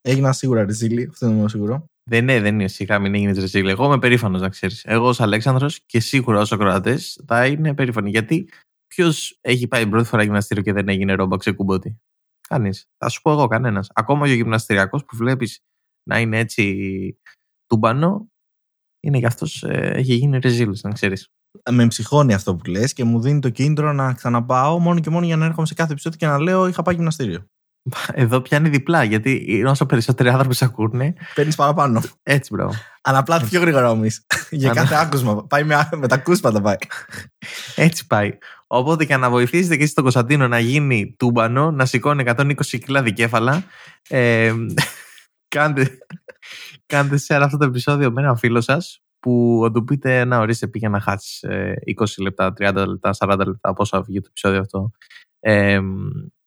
[0.01, 1.85] έγινα σίγουρα ριζίλη, αυτό είναι σίγουρο.
[2.11, 2.69] Δεν είναι, δεν είναι.
[2.69, 3.69] Σιγά μην έγινες ρεσίλ.
[3.69, 4.85] Εγώ είμαι περήφανος, να ξέρεις.
[4.85, 8.11] Εγώ ως Αλέξανδρος και σίγουρα ως ακροατέ θα είναι περήφανοι.
[8.11, 8.49] Γιατί
[8.87, 11.97] ποιος έχει πάει πρώτη φορά γυμναστήριο και δεν έγινε ρόμπα ξεκούμποτη.
[12.49, 12.85] Κανείς.
[12.97, 13.89] Θα σου πω εγώ, κανένας.
[13.95, 15.59] Ακόμα και ο γυμναστηριακός που βλέπεις
[16.09, 17.19] να είναι έτσι
[17.67, 18.27] τούμπανο,
[19.01, 21.29] είναι κι αυτός έχει γίνει ρεζίλ, να ξέρεις.
[21.71, 25.27] Με ψυχώνει αυτό που λες και μου δίνει το κίνητρο να ξαναπάω μόνο και μόνο
[25.27, 27.47] για να έρχομαι σε κάθε επεισόδιο και να λέω είχα πάει γυμναστήριο.
[28.13, 32.03] Εδώ πιάνει διπλά, γιατί όσο περισσότεροι άνθρωποι σε ακούνε, Παίρνεις παραπάνω.
[32.23, 32.73] έτσι μπράβο.
[33.03, 34.27] Αλλά απλά πιο γρήγορα όμως.
[34.51, 34.81] για Α, ναι.
[34.81, 35.47] κάθε άκουσμα.
[35.47, 36.77] Πάει με, με τα κούσματα πάει.
[37.75, 38.39] Έτσι πάει.
[38.67, 43.03] Οπότε και να βοηθήσετε και εσείς τον Κωνσταντίνο να γίνει τούμπανο, να σηκώνει 120 κιλά
[43.03, 43.65] δικέφαλα,
[44.09, 44.55] ε,
[45.57, 45.99] κάντε,
[46.87, 50.67] κάντε share αυτό το επεισόδιο με έναν φίλο σας που θα του πείτε να ορίστε
[50.67, 51.49] πήγε να χάσει
[52.01, 54.91] 20 λεπτά, 30 λεπτά, 40 λεπτά, πόσο βγει το επεισόδιο αυτό,
[55.41, 55.81] ε,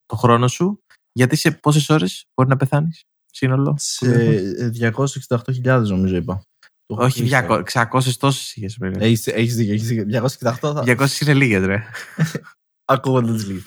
[0.05, 3.75] το χρόνο σου, γιατί σε πόσες ώρες μπορεί να πεθάνεις σύνολο.
[3.77, 6.41] Σε 268.000 νομίζω είπα.
[6.85, 7.45] Το έχω Όχι, κλείσει.
[7.47, 9.01] 200, 600 τόσες είχες πριν.
[9.01, 9.73] Έχεις, έχεις δίκιο.
[9.73, 10.21] Έχεις δίκιο.
[10.23, 10.83] 268 θα...
[10.85, 11.83] 200 είναι λίγες ρε.
[12.93, 13.63] Ακούγονται τις λίγες.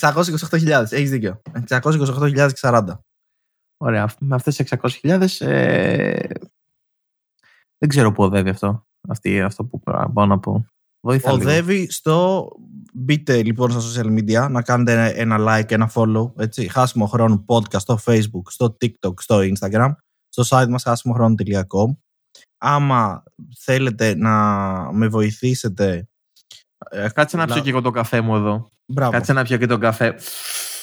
[0.00, 0.84] 628.000.
[0.90, 1.42] Έχεις δίκιο.
[1.68, 2.84] 628.040.
[3.76, 4.14] Ωραία.
[4.18, 6.28] Με αυτές τις 600.000 ε,
[7.80, 8.86] δεν ξέρω που οδεύει αυτό.
[9.08, 9.80] Αυτή, αυτό που
[10.14, 10.66] πάω να πω.
[11.00, 11.42] Βοήθα λίγο.
[11.42, 12.48] Οδεύει στο.
[12.94, 16.32] Μπείτε λοιπόν στα social media να κάνετε ένα like, ένα follow.
[16.36, 16.68] Έτσι.
[16.68, 19.90] Χάσιμο χρόνο podcast στο facebook, στο tiktok, στο instagram.
[20.28, 21.96] Στο site μας χάσιμοχρόνο.com
[22.58, 23.22] Άμα
[23.58, 24.32] θέλετε να
[24.92, 26.08] με βοηθήσετε
[26.90, 28.68] ε, Κάτσε να λα- πιω και εγώ το καφέ μου εδώ.
[28.86, 29.10] Μπράβο.
[29.12, 30.14] Κάτσε να πιω και τον καφέ.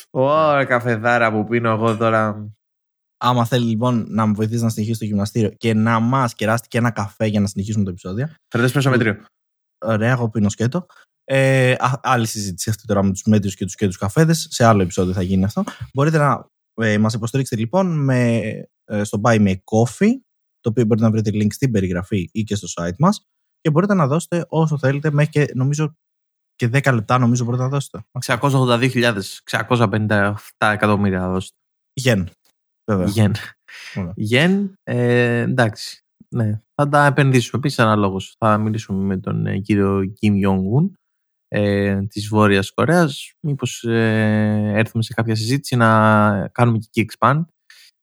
[0.10, 2.48] Ωραία, καφεδάρα που πίνω εγώ τώρα.
[3.18, 6.78] Άμα θέλει λοιπόν να με βοηθήσει να συνεχίσει το γυμναστήριο και να μας κεράσει και
[6.78, 8.28] ένα καφέ για να συνεχίσουμε το επεισόδιο.
[8.48, 9.26] Φέρτε πίσω μετρίο.
[9.86, 10.86] Ωραία, εγώ πίνω σκέτο.
[11.24, 14.48] Ε, α- άλλη συζήτηση αυτή τώρα με τους μέτριου και τους και τους καφέδες.
[14.50, 15.64] Σε άλλο επεισόδιο θα γίνει αυτό.
[15.94, 18.40] Μπορείτε να ε, μας υποστηρίξετε λοιπόν με,
[18.86, 20.12] ε, στο Buy Me a Coffee,
[20.60, 23.26] το οποίο μπορείτε να βρείτε link στην περιγραφή ή και στο site μας.
[23.62, 25.96] Και μπορείτε να δώσετε όσο θέλετε, μέχρι και νομίζω
[26.56, 28.04] και 10 λεπτά νομίζω μπορείτε να δώσετε.
[28.26, 31.56] 682.000, 657 εκατομμύρια θα δώσετε.
[31.94, 32.30] Γεν.
[32.88, 33.06] Βέβαια.
[33.08, 33.34] Γεν.
[33.96, 34.14] Ωραία.
[34.16, 36.00] Γεν, ε, εντάξει.
[36.36, 37.58] Ναι, θα τα επενδύσουμε.
[37.58, 38.36] Επίσης, αναλόγως.
[38.40, 40.92] Θα μιλήσουμε με τον ε, κύριο Kim Jong-un
[41.48, 43.32] ε, της Βόρειας Κορέας.
[43.48, 47.44] Μήπως ε, έρθουμε σε κάποια συζήτηση να κάνουμε και εκεί expand.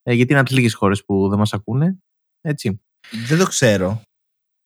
[0.02, 1.98] Ε, γιατί είναι από τις λίγες χώρες που δεν μας ακούνε.
[2.40, 2.80] Έτσι.
[3.26, 4.02] Δεν το ξέρω.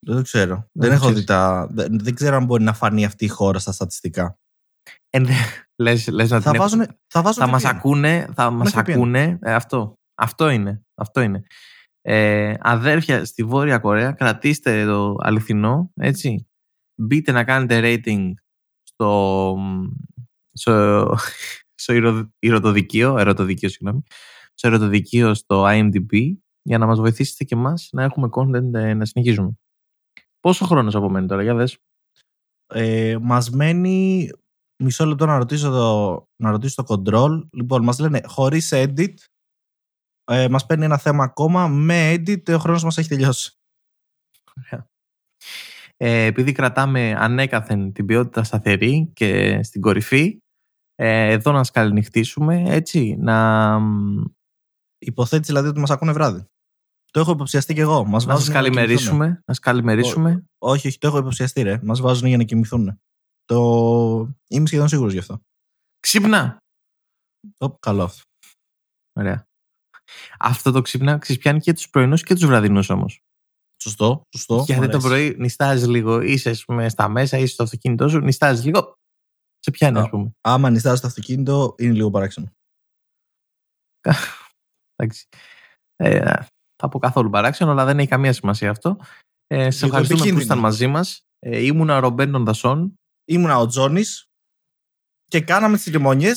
[0.07, 0.69] Δεν το ξέρω.
[0.73, 1.19] δεν το έχω ξέρεις.
[1.19, 1.69] δει τα.
[1.71, 4.35] Δεν, δεν ξέρω αν μπορεί να φανεί αυτή η χώρα στα στατιστικά.
[5.11, 5.35] Ε, ναι.
[5.83, 6.81] λες, λες να Θα την βάζουν.
[6.81, 7.69] έχουν- Θα, βάζουν θα μας VPN.
[7.69, 8.79] ακούνε, θα μας VPN.
[8.91, 9.39] ακούνε.
[9.43, 9.93] Ε, αυτό.
[10.19, 10.83] Αυτό είναι.
[10.95, 11.43] Αυτό είναι.
[12.01, 16.49] Ε, αδέρφια στη Βόρεια Κορέα, κρατήστε το αληθινό, έτσι.
[17.01, 18.33] Μπείτε να κάνετε rating
[18.83, 19.57] στο,
[20.53, 21.07] στο,
[21.75, 24.03] στο ηρω- ηρωτοδικείο, ερωτοδικείο, συγγνώμη,
[24.55, 29.05] στο ερωτοδικείο στο IMDb για να μας βοηθήσετε και εμάς να έχουμε content ε, να
[29.05, 29.53] συνεχίζουμε.
[30.41, 31.79] Πόσο χρόνος απομένει τώρα, για δες.
[32.75, 34.31] Ε, μας μένει
[34.83, 37.49] μισό λεπτό να ρωτήσω το, να ρωτήσω το control.
[37.53, 39.15] Λοιπόν, μας λένε χωρίς edit.
[40.29, 41.69] Ε, μας παίρνει ένα θέμα ακόμα.
[41.69, 43.53] Με edit ο χρόνος μας έχει τελειώσει.
[45.97, 50.39] Ε, επειδή κρατάμε ανέκαθεν την ποιότητα σταθερή και στην κορυφή,
[50.95, 53.79] ε, εδώ να σκαλινυχτήσουμε, έτσι, να,
[54.99, 56.45] Υποθέτεις δηλαδή ότι μας ακούνε βράδυ.
[57.11, 58.05] Το έχω υποψιαστεί και εγώ.
[58.05, 58.85] Μας να σας βάζουν για κοιμηθούνε.
[58.85, 59.27] καλημερίσουμε.
[59.27, 60.45] Να σας καλημερίσουμε.
[60.59, 61.81] Όχι, όχι, το έχω υποψιαστεί, ρε.
[61.83, 63.01] Μας βάζουν για να κοιμηθούν.
[63.45, 63.59] Το...
[64.49, 65.41] Είμαι σχεδόν σίγουρος γι' αυτό.
[66.01, 66.59] Ξύπνα!
[67.59, 68.23] Ωπ, καλό αυτό.
[69.13, 69.48] Ωραία.
[70.39, 73.21] Αυτό το ξύπνα ξυπιάνει και τους πρωινούς και τους βραδινούς όμως.
[73.83, 74.55] Σωστό, σωστό.
[74.55, 75.07] μου Γιατί το αρέσει.
[75.09, 78.95] πρωί νιστάζεις λίγο, είσαι ας πούμε, στα μέσα, είσαι στο αυτοκίνητό σου, νιστάζεις λίγο,
[79.59, 80.03] σε πιάνει Α.
[80.03, 80.31] ας πούμε.
[80.41, 82.53] Άμα νιστάζει το αυτοκίνητο, είναι λίγο παράξενο.
[84.97, 85.29] Εντάξει.
[85.97, 86.35] Ε,
[86.83, 88.97] θα πω καθόλου παράξενο, αλλά δεν έχει καμία σημασία αυτό.
[89.47, 90.41] Ε, σας Λίγο ευχαριστούμε που επικίνδυνο.
[90.41, 91.23] ήσταν μαζί μας.
[91.39, 92.95] Ε, ήμουνα ο Ρομπέν των Δασών.
[93.25, 94.03] Ήμουνα ο Τζόνη
[95.27, 96.33] και κάναμε τις λιμονιέ.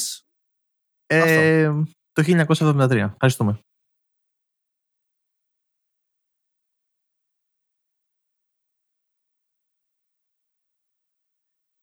[1.06, 1.72] Ε,
[2.12, 2.92] το 1973.
[2.92, 3.62] Ευχαριστούμε.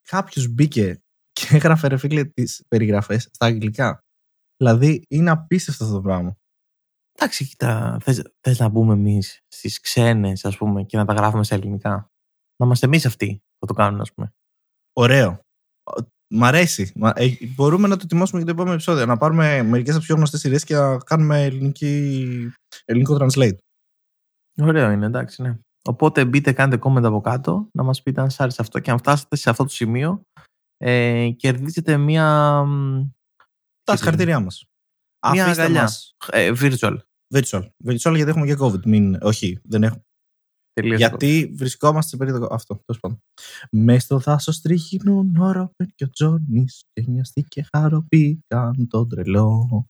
[0.07, 4.03] Κάποιος μπήκε και έγραφε ρε φίλε τις περιγραφές στα αγγλικά.
[4.57, 6.35] Δηλαδή είναι απίστευτο αυτό το πράγμα.
[7.11, 11.43] Εντάξει, κοίτα, θες, θες να μπούμε εμείς στις ξένες, ας πούμε, και να τα γράφουμε
[11.43, 12.11] σε ελληνικά.
[12.55, 14.33] Να είμαστε εμείς αυτοί που το κάνουν, ας πούμε.
[14.93, 15.39] Ωραίο.
[16.31, 16.91] Μ' αρέσει.
[16.95, 19.05] Μα- ε, μπορούμε να το ετοιμάσουμε για το επόμενο επεισόδιο.
[19.05, 22.51] Να πάρουμε μερικές από τις πιο γνωστές σειρές και να κάνουμε ελληνική,
[22.85, 23.55] ελληνικό translate.
[24.61, 25.57] Ωραίο είναι, εντάξει, ναι.
[25.83, 28.97] Οπότε μπείτε, κάντε comment από κάτω, να μας πείτε αν σας άρεσε αυτό και αν
[28.97, 30.21] φτάσετε σε αυτό το σημείο,
[30.77, 33.01] ε, κερδίζετε μία, μ,
[33.83, 34.63] Τα Τι συγχαρητήριά μας.
[35.31, 35.81] Μια Αφήστε αγκαλιά.
[35.81, 36.15] μας.
[36.31, 36.97] ε, virtual.
[37.35, 37.61] Virtual.
[37.85, 38.85] Virtual γιατί έχουμε και COVID.
[38.85, 39.17] Μην...
[39.21, 40.03] Όχι, δεν έχουμε.
[40.73, 42.47] Τελείως Γιατί βρισκόμαστε σε περίοδο.
[42.51, 43.19] Αυτό, τέλος πάντων.
[43.71, 46.83] Με στο δάσος τριγυρνούν ο Ρόπερ και ο Τζόνις.
[46.93, 49.85] Και νοιαστεί και χαροπήκαν τον τρελό.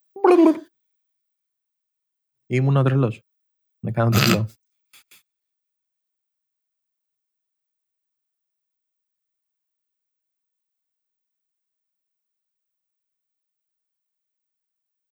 [2.52, 3.22] Ήμουν ο τρελός.
[3.86, 4.50] Να κάνω τρελό.